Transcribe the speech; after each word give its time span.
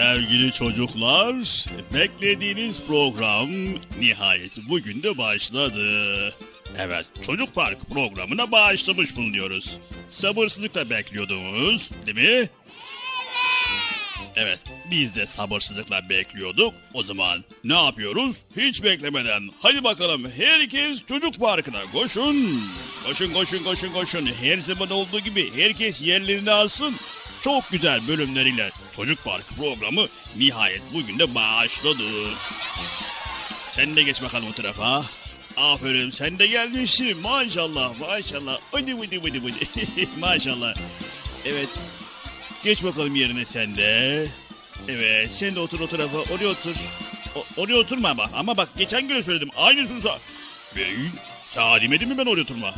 Sevgili 0.00 0.52
çocuklar, 0.52 1.34
beklediğiniz 1.94 2.80
program 2.86 3.50
nihayet 4.00 4.52
bugün 4.68 5.02
de 5.02 5.18
başladı. 5.18 5.84
Evet, 6.78 7.06
Çocuk 7.26 7.54
Park 7.54 7.78
programına 7.90 8.52
başlamış 8.52 9.16
bulunuyoruz. 9.16 9.78
Sabırsızlıkla 10.08 10.90
bekliyordunuz, 10.90 11.90
değil 12.06 12.40
mi? 12.40 12.48
Evet, 14.36 14.58
biz 14.90 15.14
de 15.14 15.26
sabırsızlıkla 15.26 16.08
bekliyorduk. 16.08 16.74
O 16.94 17.02
zaman 17.02 17.44
ne 17.64 17.84
yapıyoruz? 17.84 18.36
Hiç 18.56 18.82
beklemeden 18.82 19.50
hadi 19.58 19.84
bakalım 19.84 20.30
herkes 20.30 21.06
çocuk 21.08 21.40
parkına 21.40 21.82
koşun. 21.92 22.62
Koşun 23.06 23.32
koşun 23.32 23.64
koşun 23.64 23.92
koşun. 23.92 24.26
Her 24.26 24.58
zaman 24.58 24.90
olduğu 24.90 25.20
gibi 25.20 25.50
herkes 25.56 26.02
yerlerini 26.02 26.50
alsın. 26.50 26.96
Çok 27.42 27.70
güzel 27.70 28.08
bölümleriyle 28.08 28.70
Çocuk 28.96 29.24
Park 29.24 29.44
programı 29.56 30.08
nihayet 30.36 30.82
bugün 30.94 31.18
de 31.18 31.34
başladı. 31.34 32.02
Sen 33.72 33.96
de 33.96 34.02
geç 34.02 34.22
bakalım 34.22 34.48
o 34.48 34.52
tarafa. 34.52 35.04
Aferin 35.56 36.10
sen 36.10 36.38
de 36.38 36.46
gelmişsin 36.46 37.18
maşallah 37.18 37.98
maşallah. 38.00 38.58
Hadi 38.72 38.94
hadi 38.94 39.20
hadi 39.20 39.40
hadi. 39.40 40.08
maşallah. 40.18 40.74
Evet 41.44 41.68
Geç 42.64 42.84
bakalım 42.84 43.14
yerine 43.14 43.44
sen 43.44 43.76
de. 43.76 44.26
Evet 44.88 45.30
sen 45.32 45.54
de 45.54 45.60
otur 45.60 45.80
o 45.80 45.86
tarafa 45.86 46.18
oraya 46.18 46.48
otur. 46.48 46.74
O, 47.36 47.44
oraya 47.62 47.76
oturma 47.76 48.08
ama. 48.08 48.30
Ama 48.34 48.56
bak 48.56 48.68
geçen 48.76 49.08
gün 49.08 49.22
söyledim 49.22 49.50
aynısını 49.56 50.00
sa... 50.00 50.18
Ben 50.76 50.84
sana 51.54 51.80
demedim 51.80 52.08
mi 52.08 52.18
ben 52.18 52.26
oraya 52.26 52.42
oturma? 52.42 52.74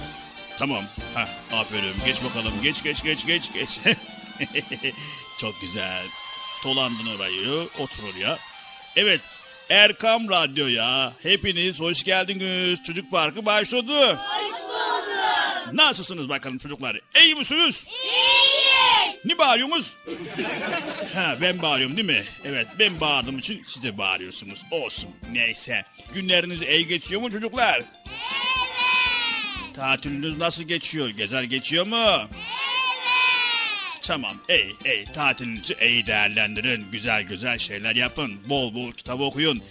Tamam. 0.59 0.85
Ha 1.15 1.29
aferin 1.53 1.95
geç 2.07 2.17
bakalım 2.25 2.53
geç 2.63 2.83
geç 2.83 3.03
geç 3.03 3.27
geç 3.27 3.53
geç. 3.55 3.79
Çok 5.41 5.61
güzel. 5.61 6.07
Dolandın 6.65 7.17
orayı 7.17 7.69
otur 7.79 8.03
oraya. 8.15 8.39
Evet 8.97 9.21
Erkam 9.71 10.29
Radyo'ya 10.31 11.13
hepiniz 11.23 11.81
hoş 11.81 12.03
geldiniz. 12.05 12.83
Çocuk 12.87 13.11
Parkı 13.11 13.47
başladı. 13.47 14.15
Hoş 14.15 14.63
bulduk. 14.63 15.75
Nasılsınız 15.75 16.29
bakalım 16.29 16.59
çocuklar? 16.59 17.01
İyi 17.23 17.35
misiniz? 17.35 17.85
Ne 19.25 19.39
bağırıyorsunuz? 19.39 19.95
ha 21.15 21.37
ben 21.41 21.63
bağırıyorum 21.63 21.97
değil 21.97 22.09
mi? 22.09 22.25
Evet 22.45 22.67
ben 22.79 23.01
bağırdığım 23.01 23.39
için 23.39 23.63
siz 23.67 23.83
de 23.83 23.99
bağırıyorsunuz. 23.99 24.63
Olsun 24.71 25.11
neyse. 25.33 25.85
Günleriniz 26.15 26.63
iyi 26.63 26.87
geçiyor 26.87 27.21
mu 27.21 27.31
çocuklar? 27.31 27.75
Evet. 27.75 27.87
Tatiliniz 29.77 30.39
nasıl 30.39 30.63
geçiyor? 30.63 31.09
Gezer 31.09 31.43
geçiyor 31.43 31.87
mu? 31.87 31.97
Evet. 31.97 32.62
Tamam 34.07 34.37
iyi 34.49 34.95
iyi 34.95 35.07
tatilinizi 35.15 35.77
iyi 35.83 36.07
değerlendirin. 36.07 36.87
Güzel 36.93 37.23
güzel 37.23 37.59
şeyler 37.59 37.97
yapın. 37.97 38.49
Bol 38.49 38.75
bol 38.75 38.93
kitap 38.93 39.21
okuyun. 39.21 39.63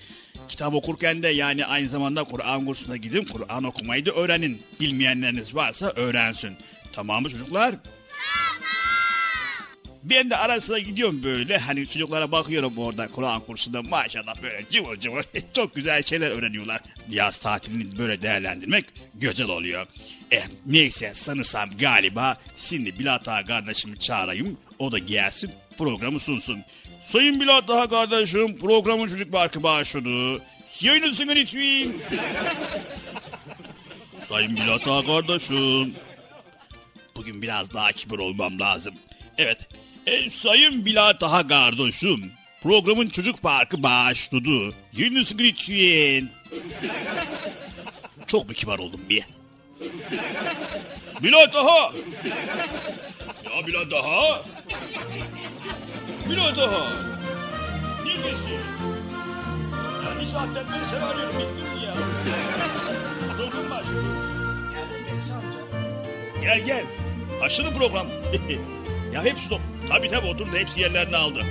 Kitap 0.48 0.74
okurken 0.74 1.24
de 1.24 1.28
yani 1.28 1.66
aynı 1.66 1.90
zamanda 1.90 2.24
Kur'an 2.24 2.66
kursuna 2.66 2.98
gidin. 2.98 3.26
Kur'an 3.26 3.64
okumayı 3.64 4.06
da 4.06 4.12
öğrenin. 4.12 4.62
Bilmeyenleriniz 4.80 5.56
varsa 5.56 5.92
öğrensin. 5.96 6.58
Tamam 6.94 7.24
mı 7.24 7.30
çocuklar? 7.30 7.76
Ben 10.04 10.30
de 10.30 10.38
ara 10.38 10.62
sıra 10.62 10.80
gidiyorum 10.80 11.24
böyle 11.24 11.58
hani 11.58 11.88
çocuklara 11.88 12.32
bakıyorum 12.32 12.78
orada 12.78 13.08
Kur'an 13.08 13.42
kursunda 13.42 13.82
maşallah 13.82 14.44
böyle 14.44 14.66
cıvıl 14.70 14.96
cıvıl 15.00 15.24
çok 15.54 15.76
güzel 15.76 16.04
şeyler 16.04 16.32
öğreniyorlar. 16.32 16.82
Yaz 17.10 17.38
tatilini 17.38 17.98
böyle 17.98 18.22
değerlendirmek 18.22 18.86
güzel 19.14 19.48
oluyor. 19.48 19.88
Eh 20.32 20.44
neyse 20.66 21.14
sanırsam 21.14 21.70
galiba 21.80 22.38
şimdi 22.58 23.00
Bilata 23.00 23.46
kardeşimi 23.46 24.00
çağırayım 24.00 24.58
o 24.80 24.92
da 24.92 24.98
gelsin 24.98 25.52
programı 25.78 26.20
sunsun. 26.20 26.64
Sayın 27.08 27.42
Bilata 27.42 27.90
kardeşim 27.90 28.58
programın 28.58 29.08
çocuk 29.08 29.32
parkı 29.32 29.64
başladı. 29.64 30.42
Yayınısını 30.82 31.36
lütfen. 31.36 31.94
Sayın 34.30 34.56
Bilata 34.56 35.04
kardeşim. 35.06 35.96
Bugün 37.16 37.42
biraz 37.42 37.74
daha 37.74 37.92
kibar 37.92 38.18
olmam 38.18 38.60
lazım. 38.60 38.94
Evet 39.38 39.58
e, 40.06 40.30
sayın 40.30 40.86
Bilataha 40.86 41.48
kardeşim, 41.48 42.32
programın 42.64 43.08
çocuk 43.08 43.42
parkı 43.42 43.84
başladı. 43.84 44.76
Yunus 44.94 45.36
lütfen. 45.40 46.30
Çok 48.28 48.48
mu 48.50 48.54
kibar 48.54 48.80
oldum 48.80 49.02
bir? 49.10 49.24
Bilataha! 51.24 51.94
Ya 53.46 53.68
Bilataha! 53.68 54.42
Bilataha! 56.30 56.92
Neredesin? 58.06 58.62
Ya 60.06 60.20
bir 60.22 60.26
saatten 60.26 60.66
beri 60.74 60.86
seni 60.92 61.04
arıyorum 61.04 61.36
bittim 61.40 61.84
ya. 61.86 61.94
Program 63.38 63.70
başladı. 63.70 64.04
Gel 66.42 66.60
gel. 66.66 66.84
Başladı 67.42 67.70
program. 67.78 68.08
ya 69.14 69.24
hepsi 69.24 69.50
top. 69.50 69.62
Tabii 69.90 70.10
tabii 70.10 70.28
oturdu 70.28 70.58
hepsi 70.58 70.82
yerlerini 70.82 71.18
aldı. 71.18 71.46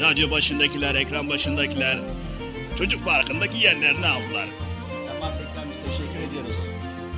Radyo 0.00 0.30
başındakiler, 0.30 0.94
ekran 0.94 1.30
başındakiler, 1.30 1.98
çocuk 2.78 3.04
parkındaki 3.04 3.58
yerlerini 3.58 4.06
aldılar. 4.06 4.46
Tamam 5.08 5.32
Bekir 5.38 5.90
teşekkür 5.90 6.30
ediyoruz. 6.30 6.56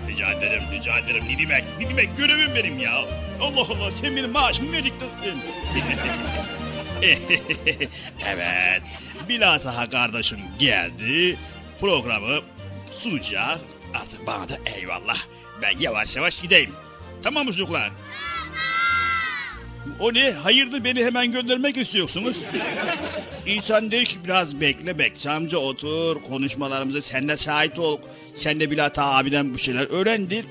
Rica 0.08 0.32
ederim, 0.32 0.62
rica 0.72 0.98
ederim. 0.98 1.24
Ne 1.28 1.38
demek, 1.38 1.64
ne 1.80 1.88
demek 1.88 2.16
görevim 2.16 2.54
benim 2.54 2.78
ya. 2.78 2.94
Allah 3.40 3.60
Allah 3.60 3.90
sen 3.90 4.16
benim 4.16 4.30
maaşımı 4.30 4.70
mı 4.70 4.76
diktatın? 4.84 5.40
evet, 8.26 8.82
Bilataha 9.28 9.88
kardeşim 9.88 10.38
geldi. 10.58 11.38
Programı 11.80 12.40
sunacak. 13.02 13.60
Artık 13.94 14.26
bana 14.26 14.48
da 14.48 14.54
eyvallah. 14.76 15.16
Ben 15.62 15.78
yavaş 15.78 16.16
yavaş 16.16 16.40
gideyim. 16.40 16.72
Tamam 17.22 17.44
mı 17.46 17.52
çocuklar? 17.52 17.90
O 20.00 20.14
ne? 20.14 20.32
Hayırdır 20.32 20.84
beni 20.84 21.04
hemen 21.04 21.32
göndermek 21.32 21.76
istiyorsunuz? 21.76 22.36
İnsan 23.46 23.90
der 23.90 24.04
ki 24.04 24.16
biraz 24.24 24.60
bekle 24.60 24.98
bekle 24.98 25.30
amca 25.30 25.58
otur 25.58 26.22
konuşmalarımıza 26.28 27.02
sen 27.02 27.28
de 27.28 27.36
şahit 27.36 27.78
ol. 27.78 27.98
Sen 28.36 28.60
de 28.60 28.70
Bilata 28.70 29.04
abiden 29.04 29.54
bir 29.54 29.60
şeyler 29.60 29.90
öğrendir. 29.90 30.44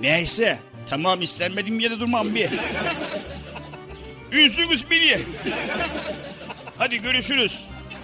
Neyse 0.00 0.58
tamam 0.90 1.22
istenmediğim 1.22 1.80
yere 1.80 2.00
durmam 2.00 2.34
bir. 2.34 2.48
Üzdünüz 4.32 4.90
beni. 4.90 5.18
Hadi 6.78 7.02
görüşürüz. 7.02 7.58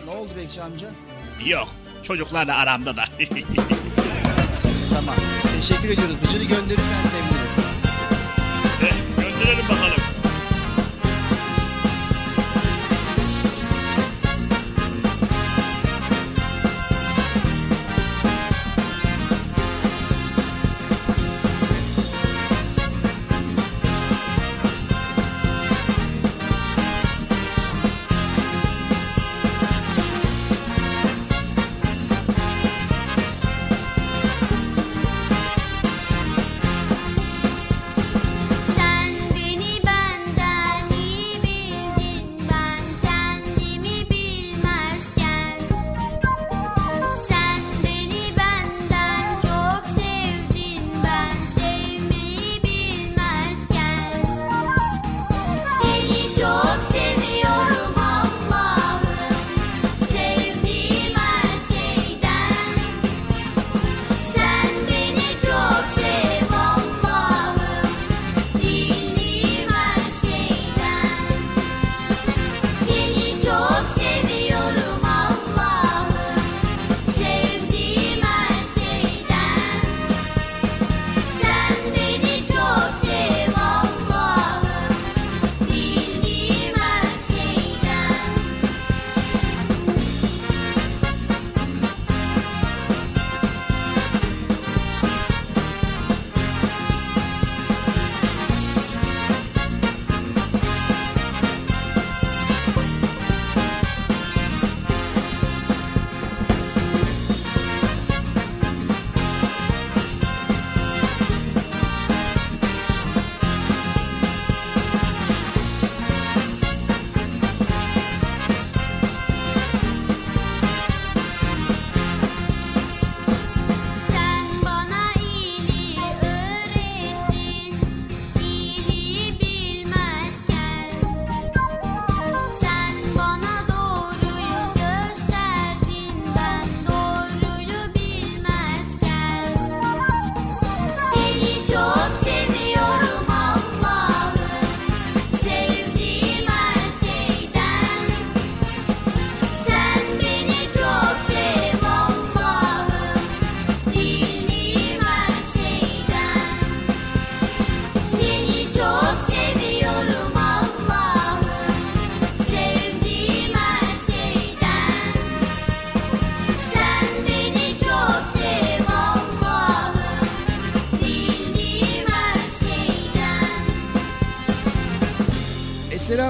Ne 0.05 0.11
oldu 0.11 0.31
Bekçi 0.37 0.63
amca? 0.63 0.89
Yok 1.47 1.69
çocuklarla 2.03 2.57
aramda 2.57 2.97
da. 2.97 3.05
Tamam. 4.95 5.15
Teşekkür 5.61 5.89
ediyoruz. 5.89 6.15
Bıcırı 6.25 6.45
gönderirsen 6.45 7.03
seviniriz. 7.03 7.57
Eh, 8.83 8.93
Gönderelim 9.23 9.65
bakalım. 9.69 10.03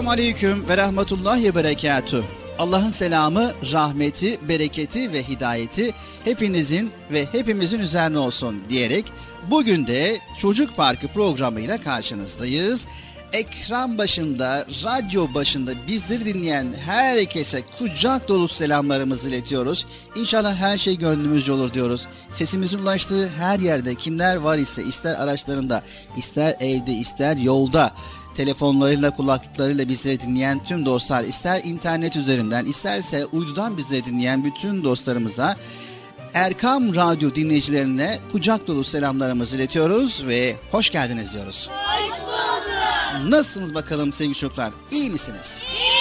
Esselamu 0.09 0.23
Aleyküm 0.23 0.69
ve 0.69 0.77
Rahmetullahi 0.77 1.45
ve 1.45 1.55
Berekatuh. 1.55 2.23
Allah'ın 2.59 2.91
selamı, 2.91 3.53
rahmeti, 3.73 4.49
bereketi 4.49 5.13
ve 5.13 5.29
hidayeti 5.29 5.91
hepinizin 6.25 6.91
ve 7.13 7.27
hepimizin 7.33 7.81
üzerine 7.81 8.19
olsun 8.19 8.63
diyerek 8.69 9.05
bugün 9.51 9.87
de 9.87 10.19
Çocuk 10.39 10.77
Parkı 10.77 11.09
programıyla 11.09 11.81
karşınızdayız. 11.81 12.87
Ekran 13.33 13.99
başında, 13.99 14.67
radyo 14.85 15.35
başında 15.35 15.73
bizleri 15.87 16.25
dinleyen 16.25 16.75
herkese 16.87 17.63
kucak 17.79 18.29
dolu 18.29 18.49
selamlarımızı 18.49 19.29
iletiyoruz. 19.29 19.87
İnşallah 20.17 20.57
her 20.57 20.79
şey 20.79 20.99
gönlümüzce 20.99 21.53
olur 21.53 21.73
diyoruz. 21.73 22.07
Sesimizin 22.33 22.79
ulaştığı 22.79 23.29
her 23.29 23.59
yerde 23.59 23.95
kimler 23.95 24.37
var 24.37 24.59
ise 24.59 24.85
ister 24.85 25.15
araçlarında, 25.15 25.83
ister 26.17 26.57
evde, 26.61 26.93
ister 26.93 27.37
yolda 27.37 27.93
telefonlarıyla 28.37 29.11
kulaklıklarıyla 29.11 29.89
bizleri 29.89 30.21
dinleyen 30.21 30.65
tüm 30.65 30.87
dostlar 30.87 31.25
ister 31.25 31.61
internet 31.65 32.17
üzerinden 32.17 32.65
isterse 32.65 33.27
uydudan 33.27 33.77
bizleri 33.77 34.05
dinleyen 34.05 34.45
bütün 34.45 34.85
dostlarımıza 34.85 35.57
Erkam 36.35 36.95
Radyo 36.95 37.35
dinleyicilerine 37.35 38.19
kucak 38.33 38.67
dolu 38.67 38.85
selamlarımızı 38.85 39.57
iletiyoruz 39.57 40.27
ve 40.27 40.57
hoş 40.71 40.91
geldiniz 40.91 41.33
diyoruz. 41.33 41.71
Hoş 41.73 42.21
bulduk. 42.23 43.31
Nasılsınız 43.31 43.75
bakalım 43.75 44.13
sevgili 44.13 44.35
çocuklar? 44.35 44.73
İyi 44.91 45.11
misiniz? 45.11 45.59
İyiyiz. 45.73 45.98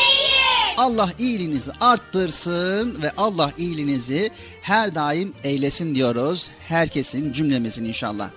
Allah 0.78 1.10
iyiliğinizi 1.20 1.72
arttırsın 1.72 3.02
ve 3.02 3.12
Allah 3.18 3.52
iyiliğinizi 3.58 4.30
her 4.62 4.96
daim 4.96 5.34
eylesin 5.44 5.96
diyoruz. 5.96 6.50
Herkesin 6.68 7.34
cümlemizin 7.34 7.86
inşallah. 7.86 8.30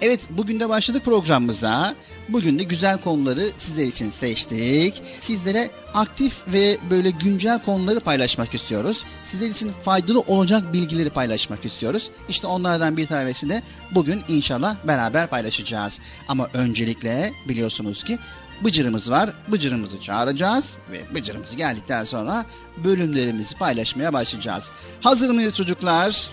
Evet 0.00 0.20
bugün 0.30 0.60
de 0.60 0.68
başladık 0.68 1.04
programımıza. 1.04 1.94
Bugün 2.28 2.58
de 2.58 2.62
güzel 2.62 2.98
konuları 2.98 3.50
sizler 3.56 3.86
için 3.86 4.10
seçtik. 4.10 5.02
Sizlere 5.18 5.70
aktif 5.94 6.32
ve 6.48 6.78
böyle 6.90 7.10
güncel 7.10 7.62
konuları 7.62 8.00
paylaşmak 8.00 8.54
istiyoruz. 8.54 9.04
Sizler 9.24 9.48
için 9.48 9.72
faydalı 9.84 10.20
olacak 10.20 10.72
bilgileri 10.72 11.10
paylaşmak 11.10 11.64
istiyoruz. 11.64 12.10
İşte 12.28 12.46
onlardan 12.46 12.96
bir 12.96 13.06
tanesi 13.06 13.48
de 13.48 13.62
bugün 13.90 14.22
inşallah 14.28 14.76
beraber 14.86 15.26
paylaşacağız. 15.26 16.00
Ama 16.28 16.48
öncelikle 16.54 17.32
biliyorsunuz 17.48 18.04
ki 18.04 18.18
Bıcırımız 18.64 19.10
var. 19.10 19.30
Bıcırımızı 19.48 20.00
çağıracağız 20.00 20.76
ve 20.92 21.14
Bıcırımız 21.14 21.56
geldikten 21.56 22.04
sonra 22.04 22.46
bölümlerimizi 22.84 23.56
paylaşmaya 23.58 24.12
başlayacağız. 24.12 24.70
Hazır 25.00 25.30
mıyız 25.30 25.56
çocuklar? 25.56 26.30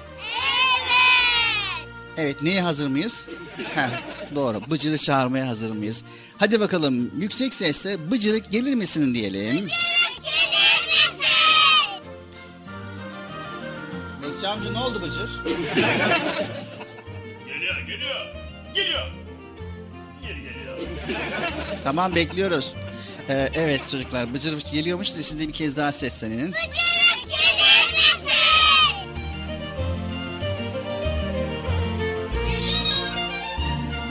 Evet 2.18 2.42
neye 2.42 2.62
hazır 2.62 2.88
mıyız? 2.88 3.28
Heh, 3.76 3.90
doğru 4.36 4.62
Bıcır'ı 4.72 4.98
çağırmaya 4.98 5.48
hazır 5.48 5.72
mıyız? 5.72 6.04
Hadi 6.38 6.60
bakalım 6.60 7.22
yüksek 7.22 7.54
sesle 7.54 8.12
Bıcırık 8.12 8.52
gelir 8.52 8.76
misin 8.76 9.14
diyelim. 9.14 9.56
Bıcırık 9.56 10.24
gelir 10.24 10.86
misin? 10.88 11.24
Bekçi 14.24 14.48
amca 14.48 14.72
ne 14.72 14.78
oldu 14.80 15.02
Bıcır? 15.02 15.44
Geliyor 17.48 17.78
geliyor. 17.88 18.26
Geliyor. 18.76 19.23
Tamam 21.84 22.16
bekliyoruz. 22.16 22.74
Ee, 23.30 23.50
evet 23.54 23.90
çocuklar 23.92 24.34
Bıcır 24.34 24.72
geliyormuş 24.72 25.14
da 25.16 25.40
de 25.40 25.48
bir 25.48 25.54
kez 25.54 25.78
daha 25.78 25.92
seslenin. 25.92 26.52
Bıcırık 26.52 27.24
gelir 27.24 27.94
misin? 27.94 28.34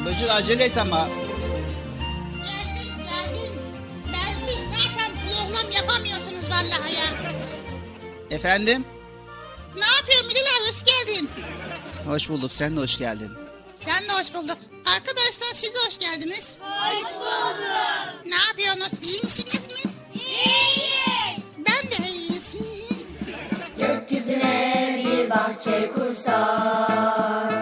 Bıcır 0.07 0.29
acele 0.29 0.65
et 0.65 0.79
ama. 0.79 1.09
Geldim 2.39 2.97
geldim. 2.99 3.53
Ben 4.07 4.47
siz 4.47 4.59
zaten 4.71 5.13
program 5.27 5.71
yapamıyorsunuz 5.73 6.51
vallahi 6.51 6.95
ya. 6.95 7.33
Efendim? 8.31 8.85
Ne 9.77 9.87
yapıyorsun 9.87 10.31
Bilal 10.31 10.41
abi 10.41 10.69
hoş 10.71 10.85
geldin. 10.85 11.31
Hoş 12.07 12.29
bulduk 12.29 12.53
sen 12.53 12.77
de 12.77 12.81
hoş 12.81 12.99
geldin. 12.99 13.33
Sen 13.87 14.09
de 14.09 14.13
hoş 14.13 14.35
bulduk. 14.35 14.59
Arkadaşlar 14.87 15.53
siz 15.55 15.73
hoş 15.87 15.99
geldiniz. 15.99 16.59
Hoş 16.61 17.15
bulduk. 17.15 18.27
Ne 18.27 18.35
yapıyorsunuz? 18.49 18.91
İyi 19.03 19.21
misiniz 19.23 19.67
mi? 19.69 19.91
İyiyiz. 20.15 21.43
Ben 21.59 21.91
de 21.91 22.09
iyiyiz. 22.11 22.57
Gökyüzüne 23.79 25.03
bir 25.05 25.31
bahçe 25.31 25.93
kursak 25.95 27.62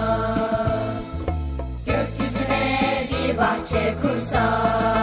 bahçe 3.73 3.95
kursak 4.01 5.00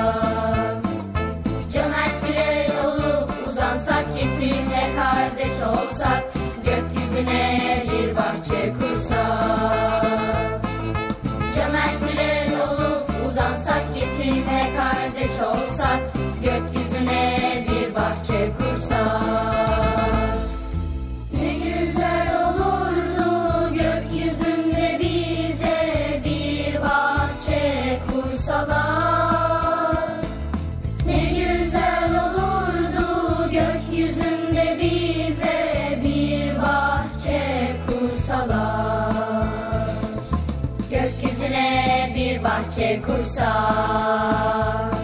kursak, 43.39 44.95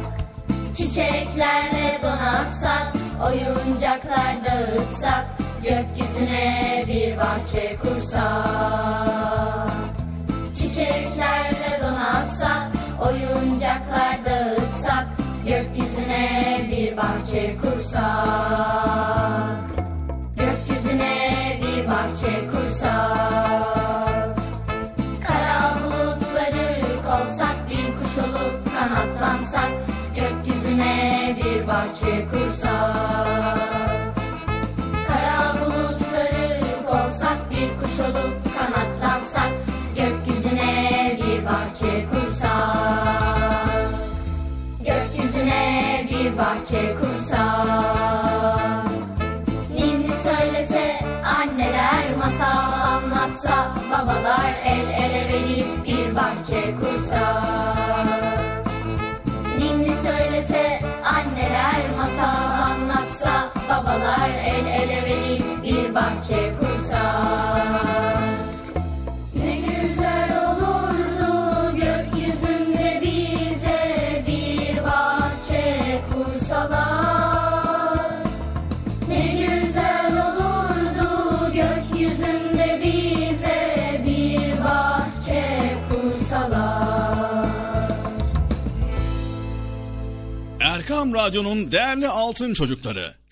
çiçeklerle 0.77 1.99
donatsak, 2.03 2.93
oyuncaklar 3.27 4.35
dağıtsak, 4.45 5.27
gökyüzüne 5.63 6.85
bir 6.87 7.17
bahçe 7.17 7.77
kursak. 7.77 8.14
Bahçe 32.05 32.27
kursak. 32.27 33.59
Kara 35.09 35.55
bulutları 35.61 36.61
kovsak 36.87 37.51
bir 37.51 37.69
kuş 37.83 38.01
olup 38.01 38.35
kanatlansak 38.59 39.53
gökyüzüne 39.97 41.19
bir 41.19 41.47
bahçe 41.47 42.07
kursak. 42.11 43.91
Gökyüzüne 44.79 46.07
bir 46.11 46.39
bahçe. 46.39 47.14
Çocuklar 64.25 64.31
el 64.31 64.67
ele 64.67 65.03
verip 65.05 65.65
bir 65.65 65.95
bahçe 65.95 66.55
kursak 66.61 67.45
Radyo'nun 91.25 91.73
değerli 91.73 92.09
altın 92.09 92.55
çocukları. 92.55 93.24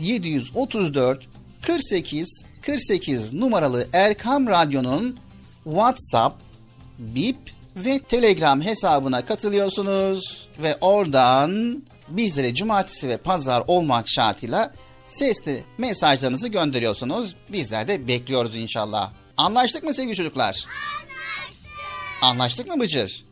734 0.00 1.28
48 1.62 2.44
48 2.62 3.32
numaralı 3.32 3.88
Erkam 3.92 4.46
Radyo'nun 4.46 5.18
WhatsApp, 5.64 6.36
Bip 6.98 7.36
ve 7.76 7.98
Telegram 7.98 8.62
hesabına 8.62 9.24
katılıyorsunuz 9.24 10.48
ve 10.62 10.76
oradan 10.80 11.82
bizlere 12.08 12.54
cumartesi 12.54 13.08
ve 13.08 13.16
pazar 13.16 13.62
olmak 13.66 14.08
şartıyla 14.08 14.72
sesli 15.06 15.64
mesajlarınızı 15.78 16.48
gönderiyorsunuz. 16.48 17.36
Bizler 17.48 17.88
de 17.88 18.08
bekliyoruz 18.08 18.56
inşallah. 18.56 19.10
Anlaştık 19.36 19.84
mı 19.84 19.94
sevgili 19.94 20.16
çocuklar? 20.16 20.44
Anlaştık. 20.46 22.22
Anlaştık 22.22 22.66
mı 22.68 22.80
Bıcır? 22.80 23.31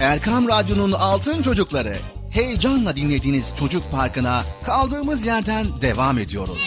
Erkam 0.00 0.48
Radyo'nun 0.48 0.92
Altın 0.92 1.42
Çocukları. 1.42 1.96
Heyecanla 2.30 2.96
dinlediğiniz 2.96 3.52
Çocuk 3.58 3.90
Parkı'na 3.90 4.44
kaldığımız 4.66 5.26
yerden 5.26 5.66
devam 5.82 6.18
ediyoruz. 6.18 6.58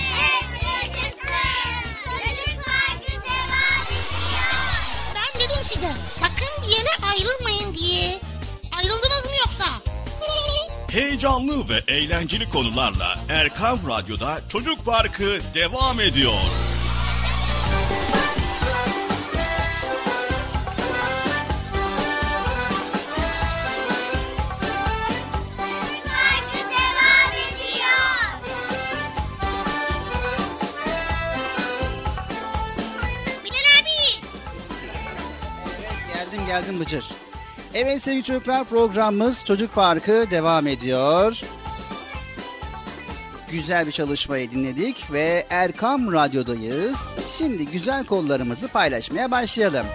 Çocuk 2.06 2.66
Parkı 2.66 3.12
devam 3.12 3.88
ediyor. 3.88 4.34
Ben 5.16 5.42
dedim 5.42 5.62
size 5.64 5.92
sakın 6.20 6.64
bir 6.64 6.68
yere 6.78 6.90
ayrılmayın 7.14 7.76
diye. 7.76 8.20
Ayrıldınız 8.78 9.26
mı 9.26 9.32
yoksa? 9.40 9.74
Heyecanlı 10.92 11.70
ve 11.70 11.82
eğlenceli 11.94 12.50
konularla 12.50 13.20
Erkam 13.30 13.80
Radyo'da 13.90 14.42
Çocuk 14.50 14.86
Parkı 14.86 15.38
devam 15.54 16.00
ediyor. 16.00 16.34
Geldim 36.48 36.80
Bıcır. 36.80 37.06
Evet 37.74 38.04
sevgili 38.04 38.24
çocuklar 38.24 38.64
programımız 38.64 39.46
Çocuk 39.46 39.76
Parkı 39.76 40.28
devam 40.32 40.68
ediyor. 40.68 41.42
Güzel 43.52 43.88
bir 43.88 43.92
çalışmayı 43.92 44.52
dinledik 44.52 45.12
ve 45.12 45.46
Erkam 45.50 46.14
Radyo'dayız. 46.14 46.96
Şimdi 47.38 47.68
güzel 47.68 48.06
konularımızı 48.06 48.68
paylaşmaya 48.68 49.32
başlayalım. 49.32 49.86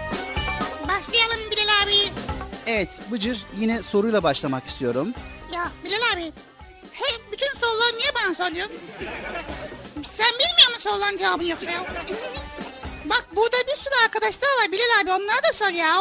Başlayalım 0.87 1.51
Bilal 1.51 1.83
abi. 1.83 2.11
Evet 2.67 2.89
Bıcır 3.11 3.37
yine 3.59 3.81
soruyla 3.83 4.23
başlamak 4.23 4.67
istiyorum. 4.67 5.13
Ya 5.53 5.71
Bilal 5.83 6.13
abi. 6.13 6.31
Hep 6.91 7.21
bütün 7.31 7.59
soruları 7.59 7.97
niye 7.97 8.09
bana 8.15 8.35
soruyorsun? 8.35 8.75
Sen 10.03 10.31
bilmiyor 10.31 10.69
musun 10.69 10.89
soruların 10.89 11.17
cevabını 11.17 11.49
yoksa 11.49 11.71
ya? 11.71 11.79
Bak 13.05 13.27
burada 13.35 13.57
bir 13.67 13.83
sürü 13.83 13.93
arkadaşlar 14.05 14.47
var 14.47 14.71
Bilal 14.71 15.01
abi 15.01 15.11
onlara 15.23 15.43
da 15.49 15.53
sor 15.53 15.73
ya. 15.73 15.99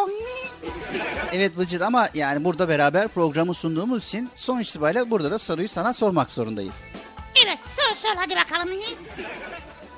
Evet 1.33 1.59
Bıcır 1.59 1.81
ama 1.81 2.09
yani 2.15 2.45
burada 2.45 2.69
beraber 2.69 3.09
programı 3.09 3.55
sunduğumuz 3.55 4.05
için 4.05 4.31
sonuç 4.37 4.69
itibariyle 4.69 5.11
burada 5.11 5.31
da 5.31 5.39
soruyu 5.39 5.69
sana 5.69 5.95
sormak 5.95 6.31
zorundayız. 6.31 6.75
Evet 7.45 7.59
sor 7.77 7.97
sor 7.97 8.17
hadi 8.17 8.37
bakalım. 8.37 8.69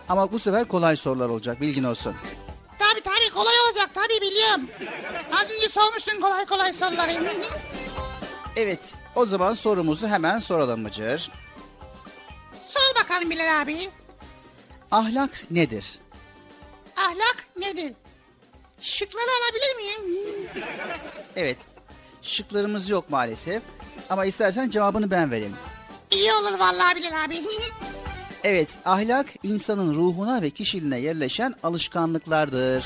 Ama 0.09 0.33
bu 0.33 0.39
sefer 0.39 0.65
kolay 0.65 0.97
sorular 0.97 1.29
olacak 1.29 1.61
bilgin 1.61 1.85
olsun. 1.85 2.15
Tabi 2.79 3.01
tabi 3.01 3.35
kolay 3.35 3.55
olacak 3.69 3.91
tabi 3.95 4.21
biliyorum. 4.21 4.69
Az 5.33 5.51
önce 5.51 5.69
sormuşsun 5.69 6.21
kolay 6.21 6.47
kolay 6.47 6.73
soruları. 6.73 7.13
Evet 8.57 8.81
o 9.15 9.27
zaman 9.27 9.55
sorumuzu 9.55 10.07
hemen 10.09 10.39
soralım 10.39 10.85
Bıcır. 10.85 11.31
Sor 12.69 13.03
bakalım 13.03 13.31
Bilal 13.31 13.63
abi. 13.63 13.77
Ahlak 14.91 15.31
nedir? 15.51 15.99
Ahlak 16.97 17.37
nedir? 17.57 17.93
Şıkları 18.85 19.31
alabilir 19.43 19.77
miyim? 19.77 20.21
Evet 21.37 21.59
şıklarımız 22.23 22.89
yok 22.89 23.11
maalesef. 23.11 23.63
Ama 24.11 24.25
istersen 24.25 24.71
cevabını 24.71 25.11
ben 25.11 25.31
vereyim. 25.31 25.57
İyi 26.11 26.33
olur 26.33 26.59
vallahi 26.59 26.97
Bilal 26.97 27.25
abi. 27.25 27.35
Evet 28.45 28.69
ahlak 28.85 29.27
insanın 29.43 29.95
ruhuna 29.95 30.43
ve 30.43 30.51
kişiliğine 30.51 30.99
yerleşen 30.99 31.55
alışkanlıklardır. 31.63 32.85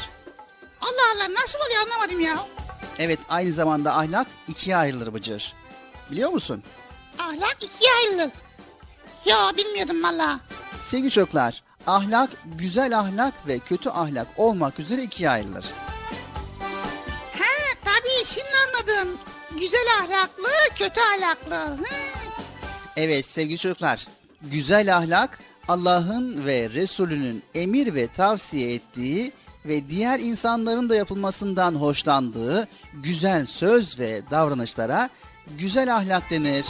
Allah 0.81 1.03
Allah 1.15 1.35
nasıl 1.35 1.59
oluyor 1.59 1.81
anlamadım 1.87 2.21
ya. 2.21 2.47
Evet 2.99 3.19
aynı 3.29 3.53
zamanda 3.53 3.97
ahlak 3.97 4.27
ikiye 4.49 4.77
ayrılır 4.77 5.15
Bıcır. 5.15 5.55
Biliyor 6.11 6.31
musun? 6.31 6.63
Ahlak 7.19 7.57
ikiye 7.63 7.91
ayrılır. 7.93 8.31
Ya 9.25 9.53
bilmiyordum 9.57 10.03
valla. 10.03 10.41
Sevgili 10.83 11.11
çocuklar, 11.11 11.63
ahlak 11.87 12.31
güzel 12.45 12.99
ahlak 12.99 13.35
ve 13.47 13.59
kötü 13.59 13.88
ahlak 13.91 14.27
olmak 14.37 14.81
üzere 14.81 15.03
ikiye 15.03 15.31
ayrılır. 15.31 15.64
Ha 17.38 17.75
tabii 17.85 18.25
şimdi 18.27 18.49
anladım. 18.67 19.19
Güzel 19.61 19.87
ahlaklı, 20.01 20.49
kötü 20.75 21.01
ahlaklı. 21.01 21.55
Ha. 21.55 21.77
Evet 22.97 23.27
sevgili 23.27 23.59
çocuklar, 23.59 24.07
güzel 24.43 24.97
ahlak 24.97 25.38
Allah'ın 25.69 26.47
ve 26.47 26.71
Resulünün 26.71 27.43
emir 27.55 27.95
ve 27.95 28.07
tavsiye 28.07 28.75
ettiği 28.75 29.33
ve 29.64 29.91
diğer 29.91 30.19
insanların 30.19 30.88
da 30.91 30.95
yapılmasından 30.97 31.75
hoşlandığı 31.75 32.69
güzel 32.95 33.47
söz 33.47 33.99
ve 33.99 34.23
davranışlara 34.31 35.09
güzel 35.59 35.97
ahlak 35.97 36.31
denir. 36.31 36.67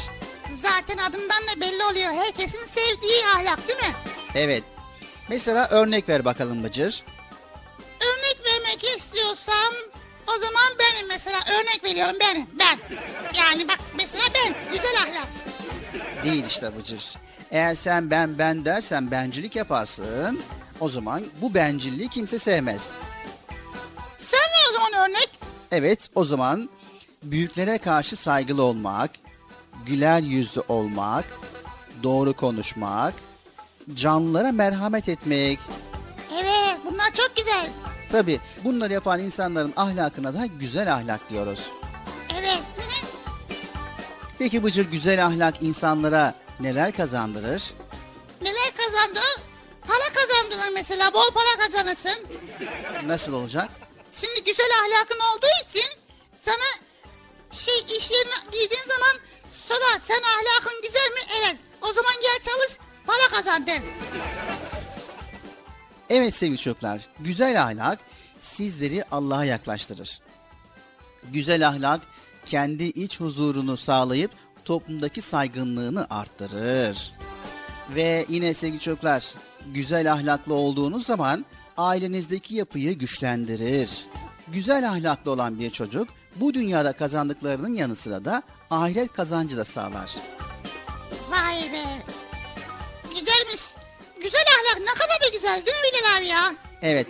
Zaten 0.52 0.98
adından 0.98 1.42
da 1.56 1.60
belli 1.60 1.84
oluyor. 1.92 2.24
Herkesin 2.24 2.66
sevdiği 2.66 3.26
ahlak 3.36 3.68
değil 3.68 3.78
mi? 3.78 3.94
Evet. 4.34 4.64
Mesela 5.28 5.68
örnek 5.68 6.08
ver 6.08 6.24
bakalım 6.24 6.64
Bıcır. 6.64 7.04
Örnek 8.00 8.38
vermek 8.46 8.84
istiyorsam 8.84 9.74
o 10.26 10.32
zaman 10.32 10.72
benim 10.78 11.08
mesela 11.08 11.38
örnek 11.60 11.84
veriyorum 11.84 12.16
benim 12.20 12.46
ben. 12.58 12.78
Yani 13.38 13.68
bak 13.68 13.78
mesela 13.96 14.24
ben 14.34 14.54
güzel 14.72 14.96
ahlak. 15.02 15.28
Değil 16.24 16.44
işte 16.46 16.76
Bıcır. 16.78 17.14
Eğer 17.50 17.74
sen 17.74 18.10
ben 18.10 18.38
ben 18.38 18.64
dersen 18.64 19.10
bencillik 19.10 19.56
yaparsın. 19.56 20.40
O 20.80 20.88
zaman 20.88 21.24
bu 21.40 21.54
bencilliği 21.54 22.08
kimse 22.08 22.38
sevmez. 22.38 22.88
Sen 24.18 24.40
ver 24.40 24.70
o 24.70 24.72
zaman 24.72 25.08
örnek. 25.10 25.30
Evet 25.72 26.08
o 26.14 26.24
zaman 26.24 26.68
büyüklere 27.22 27.78
karşı 27.78 28.16
saygılı 28.16 28.62
olmak, 28.62 29.10
güler 29.86 30.20
yüzlü 30.20 30.62
olmak, 30.68 31.24
doğru 32.02 32.32
konuşmak, 32.32 33.14
canlılara 33.94 34.52
merhamet 34.52 35.08
etmek. 35.08 35.58
Evet 36.34 36.78
bunlar 36.84 37.12
çok 37.14 37.36
güzel. 37.36 37.68
Tabi 38.12 38.40
bunları 38.64 38.92
yapan 38.92 39.20
insanların 39.20 39.72
ahlakına 39.76 40.34
da 40.34 40.46
güzel 40.46 40.94
ahlak 40.94 41.30
diyoruz. 41.30 41.60
Evet. 42.40 42.62
Peki 44.38 44.64
Bıcır 44.64 44.90
güzel 44.90 45.26
ahlak 45.26 45.62
insanlara 45.62 46.34
neler 46.60 46.92
kazandırır? 46.92 47.62
Neler 48.42 48.72
kazandı? 48.76 49.20
Para 49.88 50.12
kazandılar 50.12 50.68
mesela 50.74 51.14
bol 51.14 51.30
para 51.30 51.66
kazanırsın. 51.66 52.26
Nasıl 53.06 53.32
olacak? 53.32 53.68
Şimdi 54.12 54.44
güzel 54.44 54.70
ahlakın 54.82 55.18
olduğu 55.18 55.68
için 55.70 55.90
sana 56.44 56.68
şey 57.52 57.96
iş 57.96 58.10
yerine 58.10 58.34
giydiğin 58.52 58.88
zaman 58.88 59.16
sorar 59.68 60.00
sen 60.08 60.20
ahlakın 60.22 60.82
güzel 60.82 61.10
mi? 61.14 61.20
Evet. 61.40 61.56
O 61.82 61.86
zaman 61.86 62.14
gel 62.22 62.38
çalış 62.44 62.72
para 63.08 63.36
kazan 63.36 63.66
der. 63.66 63.82
Evet 66.10 66.34
sevgili 66.34 66.58
çocuklar, 66.58 67.00
güzel 67.20 67.62
ahlak 67.62 67.98
sizleri 68.40 69.04
Allah'a 69.10 69.44
yaklaştırır. 69.44 70.20
Güzel 71.32 71.68
ahlak 71.68 72.00
kendi 72.44 72.84
iç 72.84 73.20
huzurunu 73.20 73.76
sağlayıp 73.76 74.30
toplumdaki 74.64 75.22
saygınlığını 75.22 76.06
arttırır. 76.10 77.12
Ve 77.94 78.26
yine 78.28 78.54
sevgili 78.54 78.80
çocuklar, 78.80 79.34
güzel 79.74 80.12
ahlaklı 80.12 80.54
olduğunuz 80.54 81.06
zaman 81.06 81.44
ailenizdeki 81.76 82.54
yapıyı 82.54 82.92
güçlendirir. 82.92 84.06
Güzel 84.48 84.88
ahlaklı 84.88 85.30
olan 85.30 85.58
bir 85.58 85.70
çocuk 85.70 86.08
bu 86.36 86.54
dünyada 86.54 86.92
kazandıklarının 86.92 87.74
yanı 87.74 87.96
sıra 87.96 88.24
da 88.24 88.42
ahiret 88.70 89.12
kazancı 89.12 89.56
da 89.56 89.64
sağlar. 89.64 90.14
Güzel 95.48 95.66
değil 95.66 95.76
mi 95.76 95.98
Bilal 95.98 96.18
abi 96.18 96.26
ya? 96.26 96.54
Evet, 96.82 97.06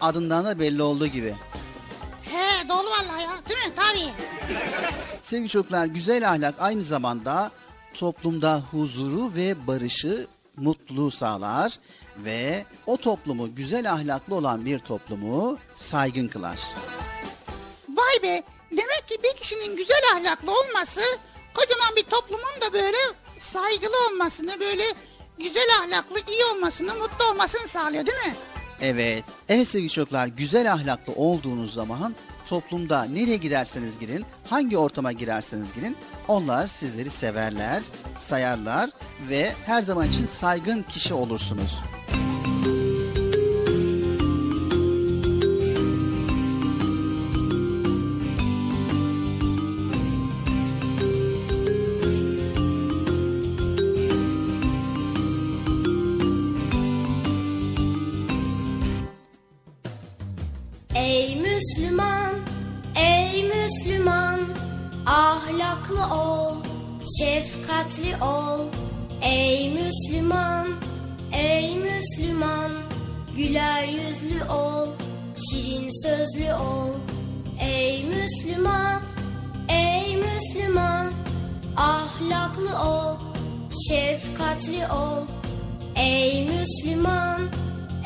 adından 0.00 0.44
da 0.44 0.58
belli 0.58 0.82
olduğu 0.82 1.06
gibi. 1.06 1.34
He 2.22 2.68
doğru 2.68 2.86
vallahi 2.86 3.22
ya 3.22 3.30
değil 3.48 3.66
mi? 3.66 3.72
Tabii. 3.76 4.12
Sevgili 5.22 5.48
çocuklar 5.48 5.86
güzel 5.86 6.30
ahlak 6.30 6.54
aynı 6.58 6.82
zamanda 6.82 7.50
toplumda 7.94 8.62
huzuru 8.70 9.34
ve 9.34 9.66
barışı, 9.66 10.26
mutluluğu 10.56 11.10
sağlar 11.10 11.78
ve 12.16 12.64
o 12.86 12.96
toplumu 12.96 13.54
güzel 13.54 13.92
ahlaklı 13.92 14.34
olan 14.34 14.66
bir 14.66 14.78
toplumu 14.78 15.58
saygın 15.74 16.28
kılar. 16.28 16.60
Vay 17.88 18.22
be. 18.22 18.42
Demek 18.70 19.08
ki 19.08 19.16
bir 19.22 19.40
kişinin 19.40 19.76
güzel 19.76 20.02
ahlaklı 20.14 20.52
olması 20.52 21.00
kocaman 21.54 21.96
bir 21.96 22.02
toplumun 22.02 22.60
da 22.60 22.72
böyle 22.72 22.98
saygılı 23.38 23.94
olmasını 24.10 24.60
böyle 24.60 24.84
güzel 25.42 25.68
ahlaklı 25.82 26.18
iyi 26.28 26.44
olmasını 26.54 26.94
mutlu 26.94 27.24
olmasını 27.30 27.68
sağlıyor 27.68 28.06
değil 28.06 28.26
mi? 28.26 28.34
Evet, 28.80 29.24
evet 29.48 29.68
sevgili 29.68 29.90
çocuklar 29.90 30.26
güzel 30.26 30.72
ahlaklı 30.72 31.12
olduğunuz 31.12 31.74
zaman 31.74 32.14
toplumda 32.46 33.04
nereye 33.04 33.36
giderseniz 33.36 33.98
girin, 33.98 34.24
hangi 34.50 34.78
ortama 34.78 35.12
girerseniz 35.12 35.74
girin 35.74 35.96
onlar 36.28 36.66
sizleri 36.66 37.10
severler, 37.10 37.82
sayarlar 38.16 38.90
ve 39.28 39.52
her 39.66 39.82
zaman 39.82 40.08
için 40.08 40.26
saygın 40.26 40.82
kişi 40.82 41.14
olursunuz. 41.14 41.78
Şefkatli 68.00 68.24
ol. 68.24 68.60
Ey 69.22 69.70
Müslüman, 69.70 70.68
ey 71.32 71.76
Müslüman, 71.76 72.70
güler 73.36 73.88
yüzlü 73.88 74.44
ol, 74.44 74.88
şirin 75.36 75.90
sözlü 76.06 76.54
ol. 76.54 76.90
Ey 77.60 78.04
Müslüman, 78.04 79.02
ey 79.68 80.16
Müslüman, 80.16 81.12
ahlaklı 81.76 82.78
ol, 82.82 83.16
şefkatli 83.88 84.86
ol. 84.92 85.24
Ey 85.96 86.48
Müslüman, 86.48 87.48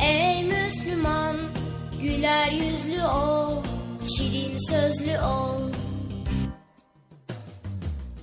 ey 0.00 0.44
Müslüman, 0.44 1.36
güler 2.00 2.52
yüzlü 2.52 3.06
ol, 3.06 3.62
şirin 4.02 4.56
sözlü 4.70 5.20
ol. 5.20 5.73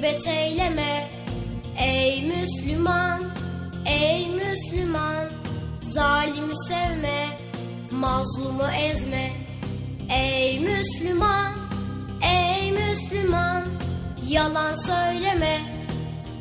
Gıybet 0.00 0.28
eyleme 0.28 1.10
Ey 1.78 2.22
Müslüman, 2.22 3.22
ey 3.86 4.28
Müslüman. 4.28 5.28
Zalimi 5.80 6.56
sevme, 6.68 7.26
mazlumu 7.90 8.66
ezme. 8.90 9.32
Ey 10.10 10.60
Müslüman, 10.60 11.52
ey 12.22 12.72
Müslüman. 12.72 13.64
Yalan 14.28 14.74
söyleme, 14.74 15.60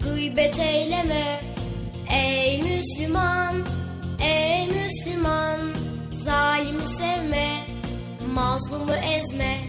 gıybet 0.04 0.60
eyleme. 0.60 1.42
Ey 2.14 2.62
Müslüman, 2.62 3.66
ey 4.22 4.68
Müslüman. 4.68 5.60
Zalimi 6.14 6.86
sevme, 6.86 7.50
mazlumu 8.34 8.94
ezme 8.94 9.69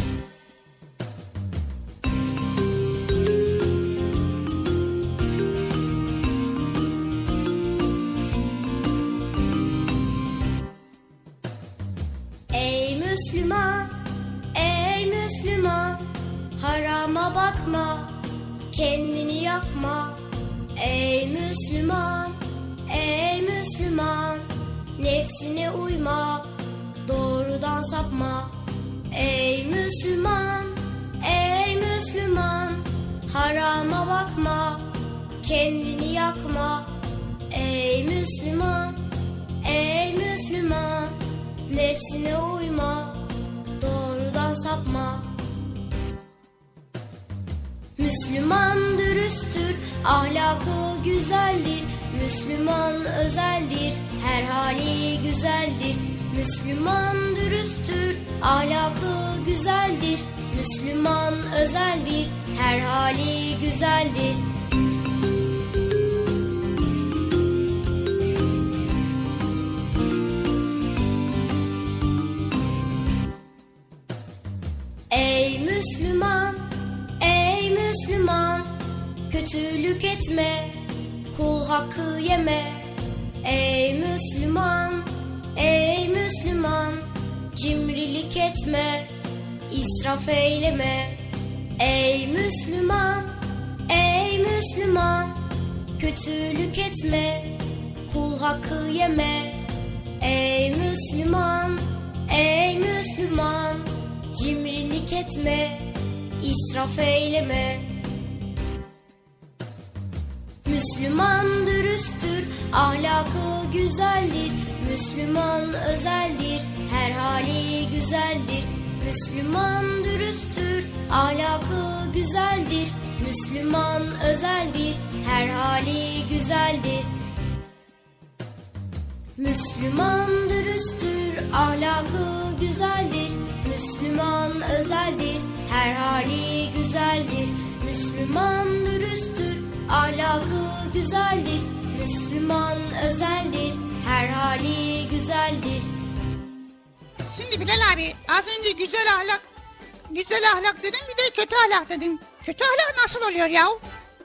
Oluyor 153.41 153.49
ya? 153.55 153.67